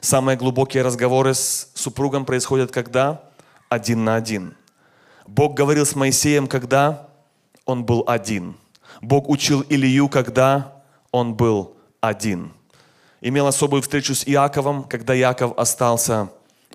Самые 0.00 0.36
глубокие 0.36 0.82
разговоры 0.82 1.34
с 1.34 1.70
супругом 1.74 2.24
происходят 2.24 2.70
когда? 2.70 3.22
Один 3.68 4.04
на 4.04 4.16
один. 4.16 4.54
Бог 5.26 5.54
говорил 5.54 5.84
с 5.84 5.94
Моисеем, 5.94 6.46
когда 6.46 7.08
он 7.64 7.84
был 7.84 8.04
один. 8.06 8.56
Бог 9.02 9.28
учил 9.28 9.64
Илью, 9.68 10.08
когда 10.08 10.72
он 11.10 11.34
был 11.34 11.76
один. 12.00 12.52
Имел 13.20 13.46
особую 13.46 13.82
встречу 13.82 14.14
с 14.14 14.24
Иаковом, 14.26 14.84
когда 14.84 15.16
Иаков 15.16 15.58
остался 15.58 16.30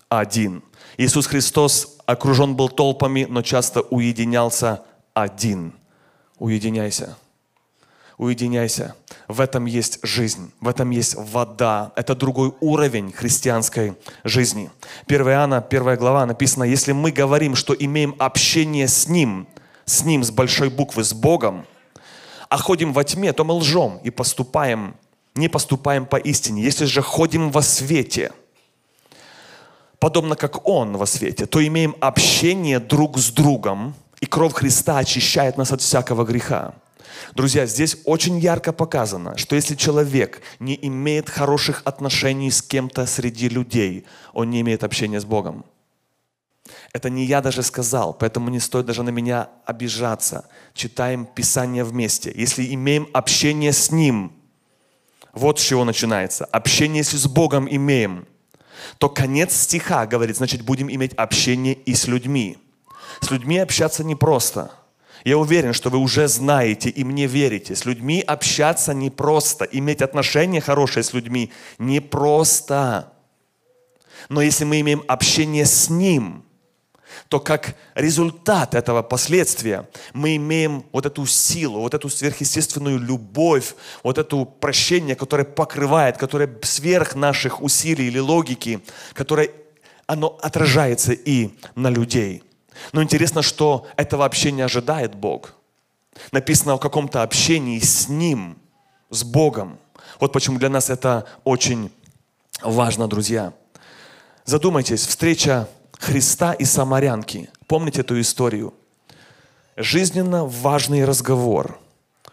один. 0.09 0.61
Иисус 0.97 1.25
Христос 1.25 1.97
окружен 2.05 2.55
был 2.55 2.69
толпами, 2.69 3.25
но 3.29 3.41
часто 3.41 3.81
уединялся 3.81 4.83
один. 5.13 5.73
Уединяйся 6.37 7.17
уединяйся. 8.17 8.95
В 9.27 9.41
этом 9.41 9.65
есть 9.65 9.99
жизнь, 10.03 10.51
в 10.61 10.67
этом 10.67 10.89
есть 10.91 11.15
вода. 11.15 11.91
Это 11.95 12.15
другой 12.15 12.53
уровень 12.59 13.11
христианской 13.11 13.95
жизни. 14.23 14.69
1 15.07 15.21
Иоанна, 15.29 15.57
1 15.57 15.95
глава 15.97 16.25
написано, 16.25 16.63
если 16.63 16.91
мы 16.91 17.11
говорим, 17.11 17.55
что 17.55 17.73
имеем 17.73 18.15
общение 18.19 18.87
с 18.87 19.07
Ним, 19.07 19.47
с 19.85 20.03
Ним, 20.03 20.23
с 20.23 20.31
большой 20.31 20.69
буквы, 20.69 21.03
с 21.03 21.13
Богом, 21.13 21.65
а 22.49 22.57
ходим 22.57 22.93
во 22.93 23.03
тьме, 23.03 23.33
то 23.33 23.43
мы 23.43 23.55
лжем 23.55 23.99
и 24.03 24.09
поступаем, 24.11 24.95
не 25.35 25.47
поступаем 25.47 26.05
по 26.05 26.17
истине. 26.17 26.63
Если 26.63 26.85
же 26.85 27.01
ходим 27.01 27.49
во 27.49 27.61
свете, 27.61 28.31
подобно 29.97 30.35
как 30.35 30.67
Он 30.67 30.97
во 30.97 31.07
свете, 31.07 31.45
то 31.45 31.65
имеем 31.65 31.95
общение 31.99 32.79
друг 32.79 33.17
с 33.17 33.31
другом, 33.31 33.95
и 34.21 34.25
кровь 34.25 34.53
Христа 34.53 34.99
очищает 34.99 35.57
нас 35.57 35.71
от 35.71 35.81
всякого 35.81 36.23
греха. 36.23 36.75
Друзья, 37.35 37.65
здесь 37.65 37.97
очень 38.05 38.39
ярко 38.39 38.73
показано, 38.73 39.37
что 39.37 39.55
если 39.55 39.75
человек 39.75 40.41
не 40.59 40.77
имеет 40.81 41.29
хороших 41.29 41.81
отношений 41.85 42.51
с 42.51 42.61
кем-то 42.61 43.05
среди 43.05 43.49
людей, 43.49 44.05
он 44.33 44.49
не 44.49 44.61
имеет 44.61 44.83
общения 44.83 45.19
с 45.19 45.25
Богом. 45.25 45.65
Это 46.93 47.09
не 47.09 47.25
я 47.25 47.41
даже 47.41 47.63
сказал, 47.63 48.13
поэтому 48.13 48.49
не 48.49 48.59
стоит 48.59 48.85
даже 48.85 49.03
на 49.03 49.09
меня 49.09 49.49
обижаться. 49.65 50.47
Читаем 50.73 51.25
Писание 51.25 51.83
вместе. 51.83 52.31
Если 52.33 52.73
имеем 52.73 53.07
общение 53.13 53.73
с 53.73 53.91
Ним, 53.91 54.33
вот 55.33 55.59
с 55.59 55.63
чего 55.63 55.83
начинается. 55.83 56.45
Общение, 56.45 56.99
если 56.99 57.17
с 57.17 57.27
Богом 57.27 57.67
имеем, 57.69 58.27
то 58.97 59.09
конец 59.09 59.55
стиха 59.55 60.05
говорит, 60.05 60.37
значит, 60.37 60.61
будем 60.61 60.89
иметь 60.89 61.13
общение 61.13 61.73
и 61.73 61.95
с 61.95 62.07
людьми. 62.07 62.57
С 63.21 63.31
людьми 63.31 63.57
общаться 63.57 64.03
непросто– 64.03 64.71
я 65.23 65.37
уверен, 65.37 65.73
что 65.73 65.89
вы 65.89 65.97
уже 65.97 66.27
знаете 66.27 66.89
и 66.89 67.03
мне 67.03 67.27
верите. 67.27 67.75
С 67.75 67.85
людьми 67.85 68.21
общаться 68.21 68.93
непросто, 68.93 69.65
иметь 69.65 70.01
отношения 70.01 70.61
хорошие 70.61 71.03
с 71.03 71.13
людьми 71.13 71.51
непросто. 71.79 73.13
Но 74.29 74.41
если 74.41 74.65
мы 74.65 74.81
имеем 74.81 75.03
общение 75.07 75.65
с 75.65 75.89
Ним, 75.89 76.43
то 77.29 77.39
как 77.39 77.75
результат 77.95 78.75
этого 78.75 79.01
последствия 79.01 79.87
мы 80.13 80.35
имеем 80.35 80.85
вот 80.91 81.05
эту 81.05 81.25
силу, 81.25 81.79
вот 81.79 81.93
эту 81.93 82.09
сверхъестественную 82.09 82.99
любовь, 82.99 83.75
вот 84.03 84.17
это 84.17 84.43
прощение, 84.45 85.15
которое 85.15 85.45
покрывает, 85.45 86.17
которое 86.17 86.49
сверх 86.63 87.15
наших 87.15 87.61
усилий 87.61 88.07
или 88.07 88.19
логики, 88.19 88.81
которое 89.13 89.49
оно 90.05 90.37
отражается 90.41 91.13
и 91.13 91.51
на 91.75 91.89
людей. 91.89 92.43
Но 92.91 93.01
интересно, 93.01 93.41
что 93.41 93.87
это 93.95 94.17
вообще 94.17 94.51
не 94.51 94.61
ожидает 94.61 95.15
Бог. 95.15 95.53
Написано 96.31 96.73
о 96.73 96.77
каком-то 96.77 97.23
общении 97.23 97.79
с 97.79 98.07
Ним, 98.07 98.57
с 99.09 99.23
Богом. 99.23 99.77
Вот 100.19 100.31
почему 100.31 100.59
для 100.59 100.69
нас 100.69 100.89
это 100.89 101.25
очень 101.43 101.91
важно, 102.61 103.07
друзья. 103.07 103.53
Задумайтесь, 104.45 105.05
встреча 105.05 105.67
Христа 105.99 106.53
и 106.53 106.65
самарянки. 106.65 107.49
Помните 107.67 108.01
эту 108.01 108.19
историю? 108.19 108.73
Жизненно 109.75 110.45
важный 110.45 111.05
разговор. 111.05 111.79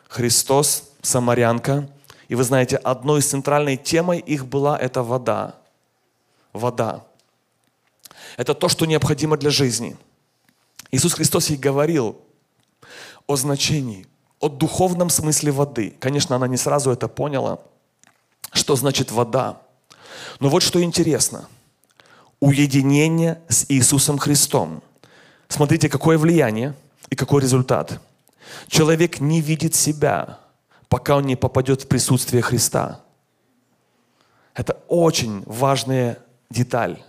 Христос, 0.08 0.90
самарянка. 1.02 1.88
И 2.28 2.34
вы 2.34 2.44
знаете, 2.44 2.76
одной 2.76 3.20
из 3.20 3.28
центральной 3.28 3.76
темой 3.76 4.18
их 4.18 4.46
была 4.46 4.78
эта 4.78 5.02
вода. 5.02 5.54
Вода. 6.52 7.04
Это 8.36 8.54
то, 8.54 8.68
что 8.68 8.86
необходимо 8.86 9.36
для 9.36 9.50
жизни– 9.50 9.96
Иисус 10.90 11.14
Христос 11.14 11.50
ей 11.50 11.56
говорил 11.56 12.20
о 13.26 13.36
значении, 13.36 14.06
о 14.40 14.48
духовном 14.48 15.10
смысле 15.10 15.52
воды. 15.52 15.94
Конечно, 16.00 16.36
она 16.36 16.48
не 16.48 16.56
сразу 16.56 16.90
это 16.90 17.06
поняла, 17.08 17.60
что 18.52 18.74
значит 18.76 19.12
вода. 19.12 19.60
Но 20.40 20.48
вот 20.48 20.62
что 20.62 20.82
интересно. 20.82 21.48
Уединение 22.40 23.40
с 23.48 23.66
Иисусом 23.68 24.18
Христом. 24.18 24.82
Смотрите, 25.48 25.88
какое 25.88 26.16
влияние 26.16 26.74
И 27.10 27.16
какой 27.16 27.42
результат? 27.42 28.00
Человек 28.68 29.20
не 29.20 29.40
видит 29.40 29.74
себя, 29.74 30.38
пока 30.88 31.16
он 31.16 31.26
не 31.26 31.36
попадет 31.36 31.82
в 31.82 31.88
присутствие 31.88 32.42
Христа. 32.42 33.00
Это 34.54 34.78
очень 34.88 35.42
важная 35.46 36.18
деталь. 36.50 37.02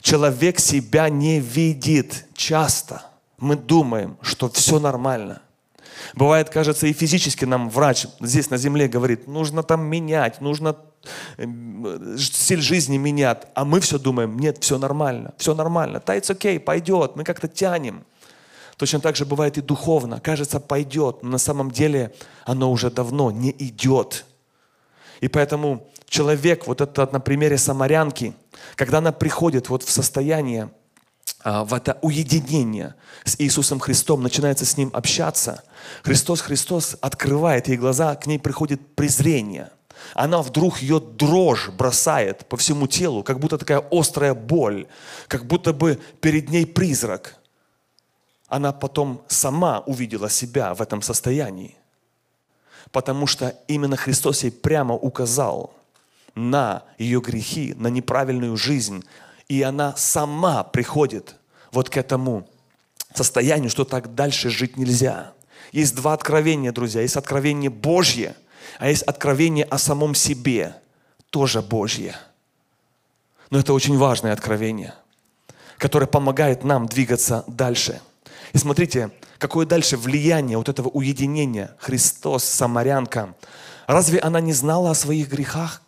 Человек 0.00 0.58
себя 0.58 1.08
не 1.08 1.40
видит 1.40 2.26
часто. 2.34 3.11
Мы 3.42 3.56
думаем, 3.56 4.18
что 4.22 4.48
все 4.48 4.78
нормально. 4.78 5.42
Бывает, 6.14 6.48
кажется, 6.48 6.86
и 6.86 6.92
физически 6.92 7.44
нам 7.44 7.68
врач 7.70 8.06
здесь 8.20 8.50
на 8.50 8.56
земле 8.56 8.86
говорит, 8.86 9.26
нужно 9.26 9.64
там 9.64 9.84
менять, 9.84 10.40
нужно 10.40 10.76
э, 11.38 11.46
стиль 12.18 12.60
жизни 12.60 12.98
менять. 12.98 13.48
А 13.56 13.64
мы 13.64 13.80
все 13.80 13.98
думаем, 13.98 14.38
нет, 14.38 14.58
все 14.60 14.78
нормально, 14.78 15.34
все 15.38 15.56
нормально. 15.56 16.00
Да, 16.06 16.16
it's 16.16 16.30
okay, 16.30 16.60
пойдет, 16.60 17.16
мы 17.16 17.24
как-то 17.24 17.48
тянем. 17.48 18.04
Точно 18.76 19.00
так 19.00 19.16
же 19.16 19.26
бывает 19.26 19.58
и 19.58 19.60
духовно. 19.60 20.20
Кажется, 20.20 20.60
пойдет, 20.60 21.24
но 21.24 21.30
на 21.30 21.38
самом 21.38 21.72
деле 21.72 22.14
оно 22.44 22.70
уже 22.70 22.92
давно 22.92 23.32
не 23.32 23.50
идет. 23.58 24.24
И 25.20 25.26
поэтому 25.26 25.90
человек, 26.06 26.68
вот 26.68 26.80
это 26.80 27.08
на 27.12 27.18
примере 27.18 27.58
самарянки, 27.58 28.34
когда 28.76 28.98
она 28.98 29.10
приходит 29.10 29.68
вот 29.68 29.82
в 29.82 29.90
состояние, 29.90 30.70
в 31.44 31.74
это 31.74 31.98
уединение 32.02 32.94
с 33.24 33.36
Иисусом 33.38 33.80
Христом, 33.80 34.22
начинается 34.22 34.64
с 34.64 34.76
Ним 34.76 34.90
общаться, 34.92 35.62
Христос, 36.02 36.40
Христос 36.40 36.96
открывает 37.00 37.68
ей 37.68 37.76
глаза, 37.76 38.14
к 38.14 38.26
ней 38.26 38.38
приходит 38.38 38.94
презрение. 38.94 39.70
Она 40.14 40.42
вдруг 40.42 40.82
ее 40.82 41.00
дрожь 41.00 41.68
бросает 41.70 42.46
по 42.48 42.56
всему 42.56 42.86
телу, 42.86 43.22
как 43.22 43.38
будто 43.38 43.58
такая 43.58 43.84
острая 43.90 44.34
боль, 44.34 44.86
как 45.28 45.46
будто 45.46 45.72
бы 45.72 46.00
перед 46.20 46.48
ней 46.48 46.66
призрак. 46.66 47.36
Она 48.48 48.72
потом 48.72 49.22
сама 49.28 49.80
увидела 49.80 50.28
себя 50.28 50.74
в 50.74 50.82
этом 50.82 51.02
состоянии, 51.02 51.76
потому 52.90 53.26
что 53.26 53.56
именно 53.68 53.96
Христос 53.96 54.42
ей 54.44 54.50
прямо 54.50 54.94
указал– 54.94 55.74
на 56.34 56.82
ее 56.98 57.20
грехи, 57.20 57.74
на 57.76 57.88
неправильную 57.88 58.56
жизнь. 58.56 59.04
И 59.52 59.60
она 59.60 59.94
сама 59.98 60.64
приходит 60.64 61.36
вот 61.72 61.90
к 61.90 61.98
этому 61.98 62.48
состоянию, 63.12 63.68
что 63.68 63.84
так 63.84 64.14
дальше 64.14 64.48
жить 64.48 64.78
нельзя. 64.78 65.34
Есть 65.72 65.94
два 65.94 66.14
откровения, 66.14 66.72
друзья. 66.72 67.02
Есть 67.02 67.16
откровение 67.16 67.68
Божье, 67.68 68.34
а 68.78 68.88
есть 68.88 69.02
откровение 69.02 69.66
о 69.66 69.76
самом 69.76 70.14
себе, 70.14 70.76
тоже 71.28 71.60
Божье. 71.60 72.16
Но 73.50 73.58
это 73.58 73.74
очень 73.74 73.98
важное 73.98 74.32
откровение, 74.32 74.94
которое 75.76 76.06
помогает 76.06 76.64
нам 76.64 76.86
двигаться 76.86 77.44
дальше. 77.46 78.00
И 78.54 78.56
смотрите, 78.56 79.10
какое 79.36 79.66
дальше 79.66 79.98
влияние 79.98 80.56
вот 80.56 80.70
этого 80.70 80.88
уединения 80.88 81.76
Христос, 81.78 82.44
самарянка. 82.44 83.34
Разве 83.86 84.18
она 84.18 84.40
не 84.40 84.54
знала 84.54 84.92
о 84.92 84.94
своих 84.94 85.28
грехах? 85.28 85.82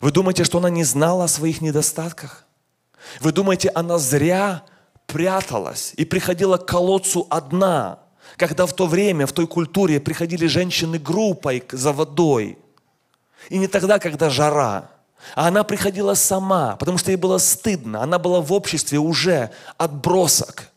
Вы 0.00 0.12
думаете, 0.12 0.44
что 0.44 0.58
она 0.58 0.70
не 0.70 0.84
знала 0.84 1.24
о 1.24 1.28
своих 1.28 1.60
недостатках? 1.60 2.44
Вы 3.20 3.32
думаете, 3.32 3.70
она 3.74 3.98
зря 3.98 4.62
пряталась 5.06 5.92
и 5.96 6.04
приходила 6.04 6.56
к 6.56 6.66
колодцу 6.66 7.26
одна, 7.30 7.98
когда 8.36 8.66
в 8.66 8.72
то 8.74 8.86
время, 8.86 9.26
в 9.26 9.32
той 9.32 9.46
культуре 9.46 10.00
приходили 10.00 10.46
женщины 10.46 10.98
группой 10.98 11.64
за 11.72 11.92
водой. 11.92 12.58
И 13.48 13.58
не 13.58 13.66
тогда, 13.66 13.98
когда 13.98 14.30
жара, 14.30 14.90
а 15.34 15.48
она 15.48 15.64
приходила 15.64 16.14
сама, 16.14 16.76
потому 16.76 16.98
что 16.98 17.10
ей 17.10 17.16
было 17.16 17.38
стыдно. 17.38 18.02
Она 18.02 18.18
была 18.18 18.40
в 18.40 18.52
обществе 18.52 18.98
уже 18.98 19.50
отбросок. 19.76 20.68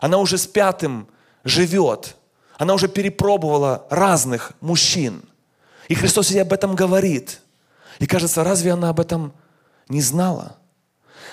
Она 0.00 0.18
уже 0.18 0.38
с 0.38 0.46
пятым 0.46 1.08
живет. 1.44 2.16
Она 2.56 2.74
уже 2.74 2.88
перепробовала 2.88 3.86
разных 3.90 4.52
мужчин. 4.60 5.22
И 5.88 5.94
Христос 5.94 6.30
ей 6.30 6.40
об 6.40 6.54
этом 6.54 6.74
говорит– 6.74 7.40
и 8.02 8.06
кажется, 8.06 8.42
разве 8.42 8.72
она 8.72 8.88
об 8.88 8.98
этом 8.98 9.32
не 9.88 10.00
знала? 10.00 10.56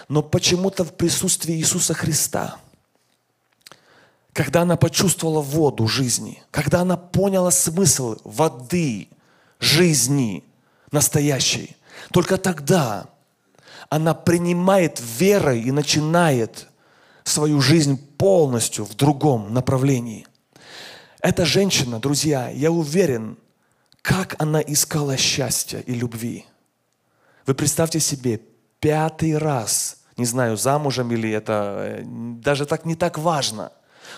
Но 0.07 0.21
почему-то 0.21 0.83
в 0.83 0.93
присутствии 0.93 1.55
Иисуса 1.55 1.95
Христа, 1.95 2.57
когда 4.33 4.61
она 4.61 4.77
почувствовала 4.77 5.41
воду 5.41 5.87
жизни, 5.87 6.43
когда 6.51 6.81
она 6.81 6.95
поняла 6.95 7.49
смысл 7.49 8.17
воды, 8.23 9.09
жизни 9.59 10.43
настоящей, 10.91 11.75
только 12.11 12.37
тогда 12.37 13.07
она 13.89 14.13
принимает 14.13 15.01
верой 15.17 15.63
и 15.63 15.71
начинает 15.71 16.67
свою 17.23 17.61
жизнь 17.61 17.97
полностью 17.97 18.85
в 18.85 18.93
другом 18.93 19.55
направлении. 19.55 20.27
Эта 21.19 21.45
женщина, 21.45 21.99
друзья, 21.99 22.47
я 22.51 22.69
уверен, 22.69 23.39
как 24.03 24.35
она 24.37 24.61
искала 24.61 25.17
счастья 25.17 25.79
и 25.79 25.95
любви. 25.95 26.45
Вы 27.49 27.55
представьте 27.55 27.99
себе, 27.99 28.41
пятый 28.79 29.35
раз, 29.35 29.97
не 30.17 30.25
знаю, 30.25 30.55
замужем 30.55 31.11
или 31.11 31.31
это, 31.31 31.97
э, 31.99 32.03
даже 32.05 32.67
так 32.67 32.85
не 32.85 32.93
так 32.93 33.17
важно, 33.17 33.71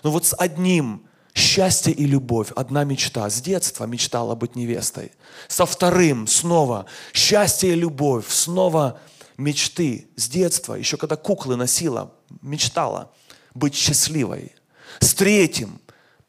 но 0.03 0.11
вот 0.11 0.25
с 0.25 0.35
одним 0.35 1.07
счастье 1.33 1.93
и 1.93 2.05
любовь, 2.05 2.51
одна 2.57 2.83
мечта. 2.83 3.29
С 3.29 3.41
детства 3.41 3.85
мечтала 3.85 4.35
быть 4.35 4.57
невестой. 4.57 5.13
Со 5.47 5.65
вторым 5.65 6.27
снова 6.27 6.87
счастье 7.13 7.71
и 7.71 7.75
любовь, 7.75 8.25
снова 8.27 8.99
мечты. 9.37 10.09
С 10.17 10.27
детства, 10.27 10.73
еще 10.73 10.97
когда 10.97 11.15
куклы 11.15 11.55
носила, 11.55 12.13
мечтала 12.41 13.13
быть 13.53 13.75
счастливой. 13.75 14.53
С 14.99 15.13
третьим, 15.13 15.79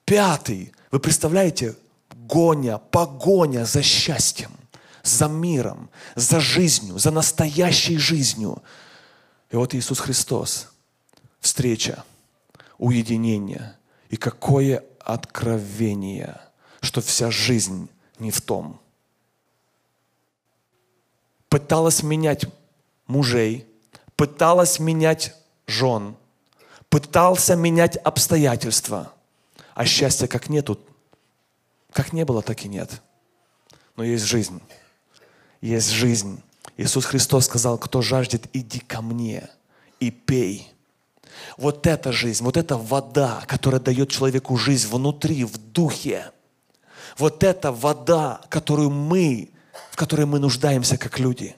пятый, 0.05 0.73
вы 0.93 1.01
представляете, 1.01 1.75
гоня, 2.15 2.79
погоня 2.79 3.65
за 3.65 3.83
счастьем 3.83 4.53
за 5.03 5.29
миром, 5.29 5.91
за 6.15 6.41
жизнью, 6.41 6.99
за 6.99 7.11
настоящей 7.11 7.99
жизнью. 7.99 8.63
И 9.51 9.57
вот 9.57 9.75
Иисус 9.75 10.01
Христос, 10.01 10.69
встреча, 11.41 12.05
уединение. 12.79 13.77
И 14.09 14.17
какое 14.17 14.85
откровение, 15.01 16.41
что 16.81 17.01
вся 17.01 17.31
жизнь 17.31 17.89
не 18.19 18.31
в 18.31 18.41
том. 18.41 18.81
Пыталась 21.49 22.03
менять 22.03 22.47
мужей, 23.07 23.67
пыталась 24.17 24.79
менять 24.79 25.35
жен, 25.67 26.17
пытался 26.89 27.57
менять 27.57 27.97
обстоятельства, 27.97 29.13
а 29.75 29.85
счастья 29.85 30.27
как 30.27 30.49
нету, 30.49 30.79
как 31.93 32.13
не 32.13 32.25
было, 32.25 32.43
так 32.43 32.65
и 32.65 32.69
нет. 32.69 33.03
Но 33.97 34.05
есть 34.05 34.25
жизнь 34.25 34.61
есть 35.63 35.91
жизнь. 35.91 36.43
Иисус 36.77 37.07
Христос 37.07 37.47
сказал, 37.47 37.79
кто 37.79 38.03
жаждет, 38.03 38.49
иди 38.53 38.81
ко 38.81 39.01
мне 39.01 39.49
и 40.01 40.11
пей. 40.11 40.69
Вот 41.57 41.87
эта 41.87 42.13
жизнь, 42.13 42.45
вот 42.45 42.57
эта 42.57 42.77
вода, 42.77 43.43
которая 43.47 43.81
дает 43.81 44.11
человеку 44.11 44.57
жизнь 44.57 44.89
внутри, 44.89 45.45
в 45.45 45.57
духе. 45.57 46.31
Вот 47.17 47.43
эта 47.43 47.73
вода, 47.73 48.41
которую 48.49 48.91
мы, 48.91 49.51
в 49.91 49.97
которой 49.97 50.27
мы 50.27 50.39
нуждаемся 50.39 50.97
как 50.97 51.19
люди. 51.19 51.57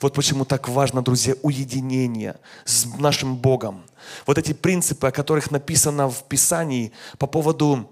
Вот 0.00 0.14
почему 0.14 0.44
так 0.44 0.68
важно, 0.68 1.02
друзья, 1.02 1.34
уединение 1.42 2.36
с 2.64 2.86
нашим 2.98 3.36
Богом. 3.36 3.84
Вот 4.26 4.38
эти 4.38 4.52
принципы, 4.52 5.08
о 5.08 5.12
которых 5.12 5.50
написано 5.50 6.08
в 6.08 6.24
Писании 6.24 6.92
по 7.18 7.26
поводу 7.26 7.90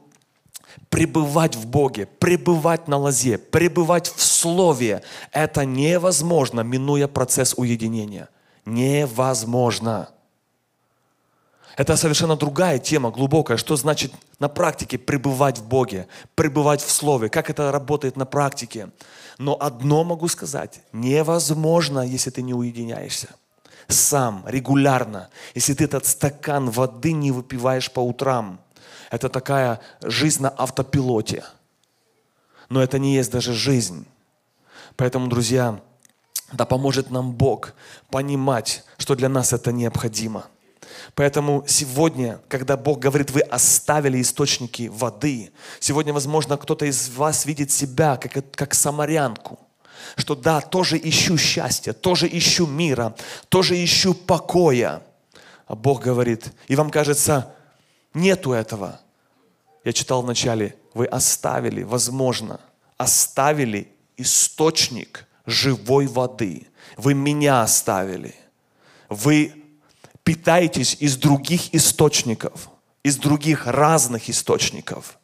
пребывать 0.89 1.57
в 1.57 1.67
Боге, 1.67 2.07
пребывать 2.07 2.89
на 2.89 2.97
лозе, 2.97 3.39
пребывать 3.39 4.09
в 4.09 4.23
Слове, 4.23 5.03
это 5.33 5.65
невозможно, 5.65 6.61
минуя 6.61 7.09
процесс 7.09 7.55
уединения. 7.57 8.29
Невозможно. 8.65 10.11
Это 11.77 11.97
совершенно 11.97 12.37
другая 12.37 12.79
тема, 12.79 13.11
глубокая. 13.11 13.57
Что 13.57 13.77
значит 13.77 14.13
на 14.39 14.49
практике 14.49 14.99
пребывать 14.99 15.59
в 15.59 15.67
Боге, 15.67 16.09
пребывать 16.35 16.83
в 16.83 16.91
Слове? 16.91 17.31
Как 17.31 17.49
это 17.49 17.73
работает 17.73 18.17
на 18.17 18.27
практике? 18.27 18.91
Но 19.39 19.57
одно 19.59 20.05
могу 20.05 20.29
сказать. 20.29 20.83
Невозможно, 20.93 22.01
если 22.01 22.31
ты 22.31 22.43
не 22.43 22.53
уединяешься. 22.53 23.29
Сам, 23.89 24.45
регулярно. 24.47 25.31
Если 25.55 25.73
ты 25.75 25.85
этот 25.85 26.05
стакан 26.07 26.71
воды 26.71 27.13
не 27.13 27.33
выпиваешь 27.33 27.91
по 27.91 28.01
утрам– 28.01 28.61
это 29.11 29.29
такая 29.29 29.81
жизнь 30.03 30.43
на 30.43 30.49
автопилоте. 30.49 31.45
Но 32.69 32.83
это 32.83 32.99
не 32.99 33.15
есть 33.15 33.33
даже 33.33 33.53
жизнь. 33.53 34.07
Поэтому, 34.97 35.27
друзья, 35.27 35.81
да 36.53 36.65
поможет 36.65 37.11
нам 37.11 37.33
Бог 37.33 37.75
понимать, 38.11 38.85
что 38.97 39.15
для 39.17 39.29
нас 39.29 39.53
это 39.53 39.73
необходимо. 39.73 40.47
Поэтому 41.15 41.65
сегодня, 41.67 42.41
когда 42.49 42.77
Бог 42.77 43.01
говорит, 43.01 43.31
вы 43.31 43.41
оставили 43.41 44.21
источники 44.21 44.89
воды, 44.89 45.51
сегодня, 45.81 46.13
возможно, 46.13 46.57
кто-то 46.57 46.85
из 46.85 47.09
вас 47.11 47.47
видит 47.47 47.71
себя 47.71 48.17
как, 48.17 48.51
как 48.53 48.75
самарянку, 48.75 49.59
что 50.17 50.35
да, 50.35 50.61
тоже 50.61 50.99
ищу 51.03 51.37
счастья, 51.37 51.93
тоже 51.93 52.29
ищу 52.31 52.67
мира, 52.67 53.15
тоже 53.49 53.83
ищу 53.83 54.15
покоя. 54.15 55.03
А 55.67 55.75
Бог 55.75 56.03
говорит, 56.03 56.53
и 56.69 56.77
вам 56.77 56.91
кажется, 56.91 57.55
Нету 58.15 58.53
этого. 58.53 59.01
я 59.85 59.93
читал 59.93 60.23
вначале, 60.23 60.77
вы 60.95 61.07
оставили, 61.07 61.83
возможно, 61.83 62.61
оставили 62.97 63.93
источник 64.17 65.27
живой 65.47 66.07
воды. 66.07 66.67
Вы 66.97 67.15
меня 67.15 67.63
оставили. 67.63 68.35
Вы 69.09 69.53
питаетесь 70.25 70.97
из 71.01 71.17
других 71.17 71.75
источников, 71.75 72.69
из 73.03 73.17
других 73.17 73.67
разных 73.67 74.29
источников. 74.29 75.19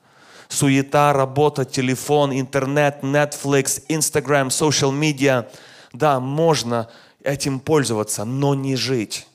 Суета, 0.49 1.13
работа, 1.13 1.65
телефон, 1.65 2.33
интернет, 2.33 3.03
Netflix, 3.03 3.83
Instagram, 3.89 4.49
social 4.49 4.93
media. 4.93 5.49
Да, 5.93 6.21
можно 6.21 6.89
этим 7.23 7.59
пользоваться, 7.59 8.25
но 8.25 8.55
не 8.55 8.77
жить, 8.77 9.27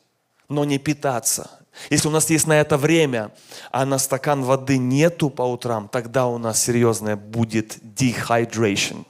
но 0.47 0.63
не 0.63 0.79
питаться. 0.79 1.60
Если 1.89 2.07
у 2.07 2.11
нас 2.11 2.29
есть 2.29 2.47
на 2.47 2.59
это 2.59 2.77
время, 2.77 3.31
а 3.71 3.85
на 3.85 3.97
стакан 3.97 4.43
воды 4.43 4.77
нету 4.77 5.29
по 5.29 5.41
утрам, 5.41 5.89
тогда 5.89 6.27
у 6.27 6.37
нас 6.37 6.61
серьезное 6.61 7.15
будет 7.15 7.77
dehydration, 7.83 9.05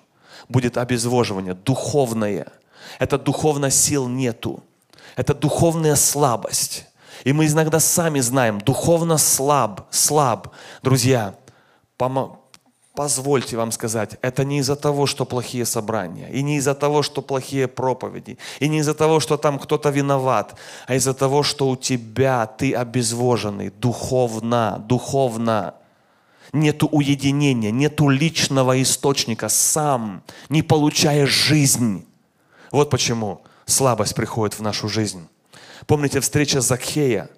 будет 0.49 0.78
обезвоживание, 0.78 1.53
духовное. 1.53 2.47
Это 2.99 3.17
духовно 3.17 3.69
сил 3.69 4.07
нету. 4.07 4.63
Это 5.15 5.34
духовная 5.34 5.95
слабость. 5.95 6.86
И 7.24 7.34
мы 7.34 7.45
иногда 7.45 7.80
сами 7.80 8.19
знаем, 8.19 8.59
духовно 8.59 9.17
слаб, 9.17 9.88
слаб. 9.91 10.49
Друзья, 10.82 11.36
позвольте 12.94 13.58
вам 13.58 13.72
сказать, 13.72 14.18
это 14.22 14.44
не 14.44 14.60
из-за 14.60 14.76
того, 14.76 15.06
что 15.06 15.26
плохие 15.26 15.66
собрания, 15.66 16.30
и 16.30 16.42
не 16.44 16.58
из-за 16.58 16.76
того, 16.76 17.04
что 17.04 17.22
плохие 17.22 17.68
проповеди, 17.68 18.38
и 18.60 18.68
не 18.68 18.80
из-за 18.80 18.94
того, 18.94 19.20
что 19.20 19.38
там 19.38 19.60
кто-то 19.60 19.89
виноват, 19.89 20.56
а 20.88 20.96
из-за 20.96 21.14
того, 21.14 21.44
что 21.44 21.70
у 21.70 21.76
тебя 21.76 22.46
ты 22.46 22.74
обезвоженный 22.74 23.70
духовно, 23.70 24.84
духовно. 24.88 25.76
Нету 26.54 26.88
уединения, 26.88 27.72
нету 27.72 28.10
личного 28.10 28.82
источника, 28.82 29.48
сам 29.48 30.22
не 30.50 30.62
получаешь 30.62 31.30
жизнь. 31.30 32.06
Вот 32.72 32.89
почему 32.89 33.42
слабость 33.66 34.16
приходит 34.16 34.60
в 34.60 34.62
нашу 34.62 34.89
жизнь. 34.89 35.28
Помните 35.88 36.20
встреча 36.20 36.60
Закхея? 36.60 37.30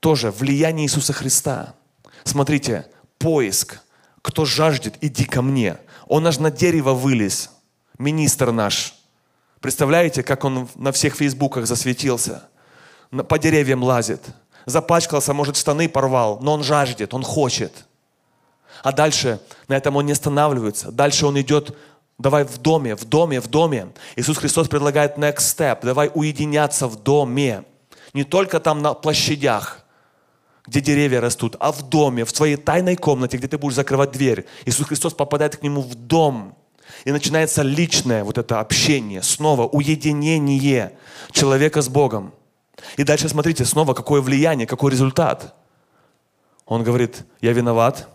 Тоже 0.00 0.32
влияние 0.32 0.86
Иисуса 0.86 1.12
Христа. 1.12 1.74
Смотрите, 2.24 2.86
поиск. 3.18 3.80
Кто 4.24 4.46
жаждет, 4.46 4.94
иди 5.02 5.26
ко 5.26 5.42
мне. 5.42 5.76
Он 6.06 6.26
аж 6.26 6.38
на 6.38 6.50
дерево 6.50 6.94
вылез. 6.94 7.50
Министр 7.98 8.52
наш. 8.52 8.94
Представляете, 9.60 10.22
как 10.22 10.44
он 10.44 10.66
на 10.76 10.92
всех 10.92 11.14
фейсбуках 11.14 11.66
засветился? 11.66 12.48
По 13.28 13.38
деревьям 13.38 13.82
лазит. 13.82 14.22
Запачкался, 14.64 15.34
может, 15.34 15.58
штаны 15.58 15.90
порвал, 15.90 16.38
но 16.40 16.54
он 16.54 16.64
жаждет, 16.64 17.12
он 17.12 17.22
хочет. 17.22 17.84
А 18.82 18.92
дальше 18.92 19.40
на 19.68 19.76
этом 19.76 19.94
он 19.96 20.06
не 20.06 20.12
останавливается. 20.12 20.90
Дальше 20.90 21.26
он 21.26 21.38
идет 21.38 21.76
Давай 22.16 22.44
в 22.44 22.58
доме, 22.58 22.94
в 22.94 23.04
доме, 23.04 23.40
в 23.40 23.48
доме. 23.48 23.88
Иисус 24.16 24.38
Христос 24.38 24.68
предлагает 24.68 25.18
next 25.18 25.40
step. 25.40 25.80
Давай 25.82 26.10
уединяться 26.14 26.86
в 26.86 27.02
доме. 27.02 27.64
Не 28.14 28.24
только 28.24 28.58
там 28.60 28.80
на 28.80 28.94
площадях, 28.94 29.83
где 30.66 30.80
деревья 30.80 31.20
растут, 31.20 31.56
а 31.60 31.72
в 31.72 31.88
доме, 31.88 32.24
в 32.24 32.32
твоей 32.32 32.56
тайной 32.56 32.96
комнате, 32.96 33.36
где 33.36 33.48
ты 33.48 33.58
будешь 33.58 33.76
закрывать 33.76 34.12
дверь. 34.12 34.46
Иисус 34.64 34.86
Христос 34.86 35.12
попадает 35.12 35.56
к 35.56 35.62
нему 35.62 35.82
в 35.82 35.94
дом. 35.94 36.56
И 37.04 37.12
начинается 37.12 37.62
личное 37.62 38.24
вот 38.24 38.38
это 38.38 38.60
общение, 38.60 39.22
снова 39.22 39.66
уединение 39.66 40.96
человека 41.32 41.82
с 41.82 41.88
Богом. 41.88 42.32
И 42.96 43.04
дальше 43.04 43.28
смотрите, 43.28 43.64
снова 43.64 43.94
какое 43.94 44.20
влияние, 44.20 44.66
какой 44.66 44.90
результат. 44.90 45.54
Он 46.66 46.82
говорит, 46.82 47.24
я 47.40 47.52
виноват, 47.52 48.08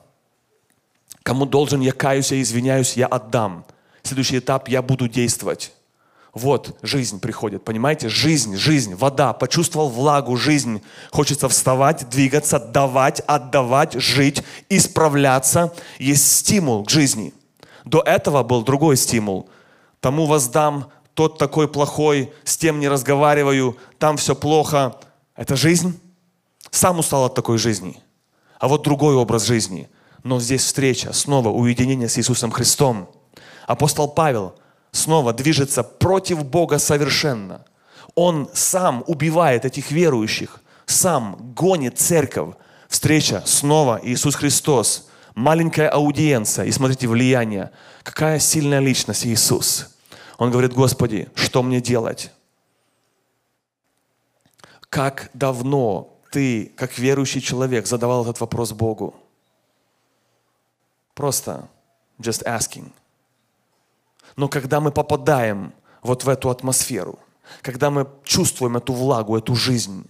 кому 1.23 1.45
должен, 1.45 1.81
я 1.81 1.91
каюсь, 1.91 2.31
я 2.31 2.41
извиняюсь, 2.41 2.93
я 2.93 3.07
отдам. 3.07 3.65
Следующий 4.01 4.39
этап, 4.39 4.69
я 4.69 4.81
буду 4.81 5.07
действовать. 5.07 5.71
Вот 6.34 6.77
жизнь 6.84 7.19
приходит, 7.19 7.63
понимаете? 7.63 8.07
Жизнь, 8.07 8.55
жизнь, 8.55 8.93
вода. 8.93 9.34
Почувствовал 9.34 9.89
влагу, 9.89 10.38
жизнь. 10.38 10.82
Хочется 11.11 11.49
вставать, 11.49 12.07
двигаться, 12.09 12.59
давать, 12.59 13.21
отдавать, 13.21 13.93
жить, 13.93 14.43
исправляться. 14.69 15.73
Есть 15.97 16.32
стимул 16.32 16.86
к 16.86 16.89
жизни. 16.89 17.34
До 17.84 18.01
этого 18.01 18.43
был 18.43 18.63
другой 18.63 18.95
стимул. 18.97 19.49
Тому 20.01 20.27
воздам, 20.27 20.91
тот 21.15 21.39
такой 21.39 21.67
плохой, 21.67 22.32
с 22.43 22.57
тем 22.57 22.80
не 22.80 22.88
разговариваю, 22.88 23.77
там 23.97 24.17
все 24.17 24.36
плохо. 24.36 24.95
Это 25.36 25.55
жизнь? 25.55 25.99
Сам 26.69 26.99
устал 26.99 27.25
от 27.25 27.34
такой 27.34 27.57
жизни. 27.57 27.99
А 28.59 28.67
вот 28.67 28.84
другой 28.84 29.15
образ 29.15 29.45
жизни. 29.45 29.89
Но 30.23 30.39
здесь 30.39 30.63
встреча, 30.63 31.11
снова 31.11 31.49
уединение 31.49 32.07
с 32.07 32.19
Иисусом 32.19 32.51
Христом. 32.51 33.09
Апостол 33.65 34.07
Павел– 34.07 34.53
снова 34.91 35.33
движется 35.33 35.83
против 35.83 36.45
Бога 36.45 36.79
совершенно. 36.79 37.65
Он 38.15 38.49
сам 38.53 39.03
убивает 39.07 39.65
этих 39.65 39.91
верующих, 39.91 40.61
сам 40.85 41.53
гонит 41.53 41.99
церковь. 41.99 42.55
Встреча 42.87 43.43
снова 43.45 43.99
Иисус 44.03 44.35
Христос. 44.35 45.07
Маленькая 45.35 45.89
аудиенция. 45.89 46.65
И 46.65 46.71
смотрите, 46.71 47.07
влияние. 47.07 47.71
Какая 48.03 48.39
сильная 48.39 48.79
личность 48.79 49.25
Иисус. 49.25 49.95
Он 50.37 50.49
говорит, 50.51 50.73
Господи, 50.73 51.29
что 51.35 51.61
мне 51.61 51.79
делать? 51.81 52.31
Как 54.89 55.29
давно 55.33 56.17
ты, 56.31 56.73
как 56.75 56.97
верующий 56.97 57.41
человек, 57.41 57.85
задавал 57.85 58.23
этот 58.23 58.41
вопрос 58.41 58.71
Богу? 58.71 59.15
Просто 61.13 61.67
just 62.19 62.43
asking. 62.45 62.91
Но 64.39 64.47
когда 64.47 64.79
мы 64.79 64.93
попадаем 64.93 65.73
вот 66.01 66.23
в 66.23 66.29
эту 66.29 66.49
атмосферу, 66.49 67.19
когда 67.61 67.89
мы 67.89 68.07
чувствуем 68.23 68.77
эту 68.77 68.93
влагу, 68.93 69.37
эту 69.37 69.53
жизнь, 69.53 70.05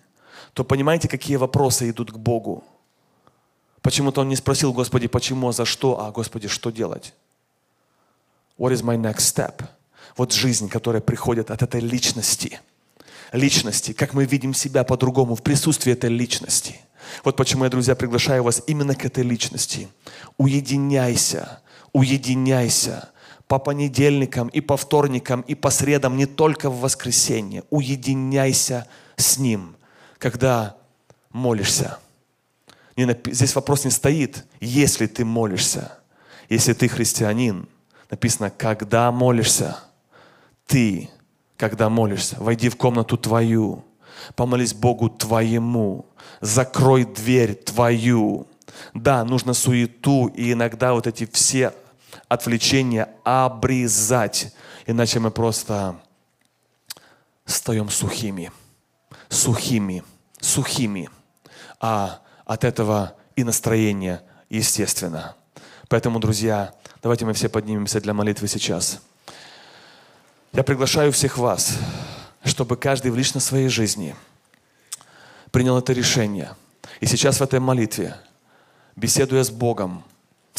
то 0.54 0.64
понимаете, 0.64 1.08
какие 1.08 1.36
вопросы 1.38 1.90
идут 1.90 2.12
к 2.12 2.18
Богу? 2.18 2.64
Почему-то 3.82 4.22
он 4.22 4.30
не 4.30 4.36
спросил, 4.36 4.72
Господи, 4.72 5.08
почему, 5.08 5.48
а 5.48 5.52
за 5.52 5.66
что, 5.66 6.00
а 6.00 6.12
Господи, 6.12 6.48
что 6.48 6.70
делать? 6.70 7.16
What 8.60 8.72
is 8.72 8.84
my 8.84 9.02
next 9.02 9.22
step? 9.22 9.66
Вот 10.16 10.32
жизнь, 10.32 10.70
которая 10.70 11.02
приходит 11.02 11.50
от 11.50 11.64
этой 11.64 11.82
личности. 11.82 12.62
Личности, 13.32 13.94
как 13.94 14.14
мы 14.14 14.26
видим 14.26 14.54
себя 14.54 14.84
по-другому 14.84 15.34
в 15.34 15.42
присутствии 15.42 15.94
этой 15.94 16.12
личности. 16.12 16.80
Вот 17.24 17.36
почему 17.36 17.64
я, 17.64 17.72
друзья, 17.72 17.96
приглашаю 17.96 18.44
вас 18.44 18.62
именно 18.68 18.94
к 18.94 19.06
этой 19.06 19.24
личности. 19.24 19.90
Уединяйся, 20.38 21.64
уединяйся 21.94 23.10
по 23.50 23.58
понедельникам 23.58 24.48
и 24.50 24.62
по 24.62 24.78
вторникам 24.78 25.42
и 25.42 25.56
по 25.56 25.72
средам, 25.72 26.18
не 26.18 26.28
только 26.28 26.70
в 26.70 26.82
воскресенье. 26.82 27.64
Уединяйся 27.72 28.88
с 29.16 29.40
Ним, 29.40 29.76
когда 30.20 30.78
молишься. 31.32 31.98
Здесь 32.96 33.56
вопрос 33.56 33.86
не 33.86 33.92
стоит, 33.92 34.46
если 34.60 35.08
ты 35.08 35.26
молишься. 35.26 35.98
Если 36.48 36.74
ты 36.74 36.88
христианин, 36.88 37.68
написано, 38.12 38.52
когда 38.52 39.12
молишься, 39.12 39.80
ты, 40.68 41.10
когда 41.58 41.90
молишься, 41.90 42.36
войди 42.40 42.70
в 42.70 42.78
комнату 42.78 43.18
твою, 43.18 43.84
помолись 44.36 44.76
Богу 44.76 45.10
твоему, 45.10 46.06
закрой 46.40 47.04
дверь 47.04 47.56
твою. 47.56 48.46
Да, 48.94 49.24
нужно 49.26 49.56
суету 49.56 50.28
и 50.28 50.52
иногда 50.52 50.94
вот 50.94 51.08
эти 51.08 51.26
все 51.26 51.74
отвлечения 52.28 53.10
обрезать. 53.24 54.54
Иначе 54.86 55.20
мы 55.20 55.32
просто 55.32 56.00
стаем 57.46 57.90
сухими, 57.90 58.52
сухими, 59.30 60.04
сухими. 60.40 61.10
А 61.80 62.22
от 62.46 62.64
этого 62.64 63.16
и 63.36 63.44
настроение, 63.44 64.22
естественно. 64.50 65.36
Поэтому, 65.88 66.20
друзья, 66.20 66.74
давайте 67.02 67.26
мы 67.26 67.34
все 67.34 67.50
поднимемся 67.50 68.02
для 68.02 68.14
молитвы 68.14 68.48
сейчас. 68.48 69.02
Я 70.52 70.64
приглашаю 70.64 71.12
всех 71.12 71.38
вас, 71.38 71.78
чтобы 72.44 72.76
каждый 72.76 73.12
в 73.12 73.16
лично 73.16 73.40
своей 73.40 73.70
жизни 73.70 74.16
принял 75.52 75.78
это 75.78 75.94
решение. 75.94 76.56
И 77.00 77.06
сейчас 77.06 77.40
в 77.40 77.44
этой 77.44 77.60
молитве, 77.60 78.16
беседуя 78.96 79.44
с 79.44 79.52
Богом, 79.52 80.04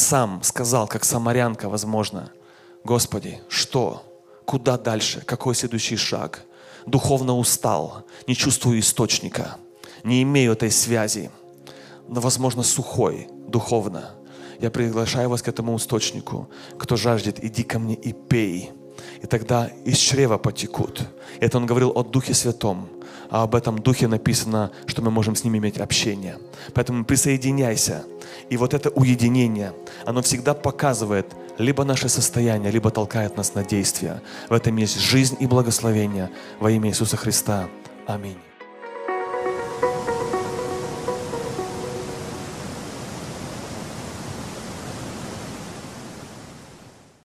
сам 0.00 0.42
сказал, 0.42 0.88
как 0.88 1.04
самарянка, 1.04 1.68
возможно, 1.68 2.32
Господи, 2.84 3.40
что? 3.48 4.02
Куда 4.46 4.78
дальше? 4.78 5.22
Какой 5.26 5.54
следующий 5.54 5.96
шаг? 5.96 6.42
Духовно 6.86 7.36
устал, 7.36 8.06
не 8.26 8.34
чувствую 8.34 8.80
источника, 8.80 9.56
не 10.02 10.22
имею 10.22 10.52
этой 10.52 10.70
связи, 10.70 11.30
но, 12.08 12.20
возможно, 12.20 12.62
сухой 12.62 13.28
духовно. 13.46 14.14
Я 14.58 14.70
приглашаю 14.70 15.28
вас 15.28 15.42
к 15.42 15.48
этому 15.48 15.76
источнику. 15.76 16.48
Кто 16.78 16.96
жаждет, 16.96 17.44
иди 17.44 17.62
ко 17.62 17.78
мне 17.78 17.94
и 17.94 18.12
пей. 18.12 18.70
И 19.22 19.26
тогда 19.26 19.70
из 19.84 19.98
чрева 19.98 20.38
потекут. 20.38 21.02
Это 21.38 21.58
он 21.58 21.66
говорил 21.66 21.92
о 21.94 22.02
Духе 22.02 22.34
Святом. 22.34 22.88
а 23.30 23.44
об 23.44 23.54
этом 23.54 23.78
духе 23.78 24.08
написано, 24.08 24.72
что 24.86 25.02
мы 25.02 25.10
можем 25.10 25.36
с 25.36 25.44
ними 25.44 25.58
иметь 25.58 25.78
общение. 25.78 26.38
Поэтому 26.74 27.04
присоединяйся. 27.04 28.04
И 28.48 28.56
вот 28.56 28.74
это 28.74 28.90
уединение, 28.90 29.72
оно 30.04 30.22
всегда 30.22 30.54
показывает 30.54 31.26
либо 31.58 31.84
наше 31.84 32.08
состояние, 32.08 32.70
либо 32.70 32.90
толкает 32.90 33.36
нас 33.36 33.54
на 33.54 33.64
действия. 33.64 34.22
В 34.48 34.52
этом 34.52 34.76
есть 34.76 34.98
жизнь 34.98 35.36
и 35.40 35.46
благословение 35.46 36.30
во 36.58 36.70
имя 36.70 36.90
Иисуса 36.90 37.16
Христа. 37.16 37.68
Аминь. 38.06 38.49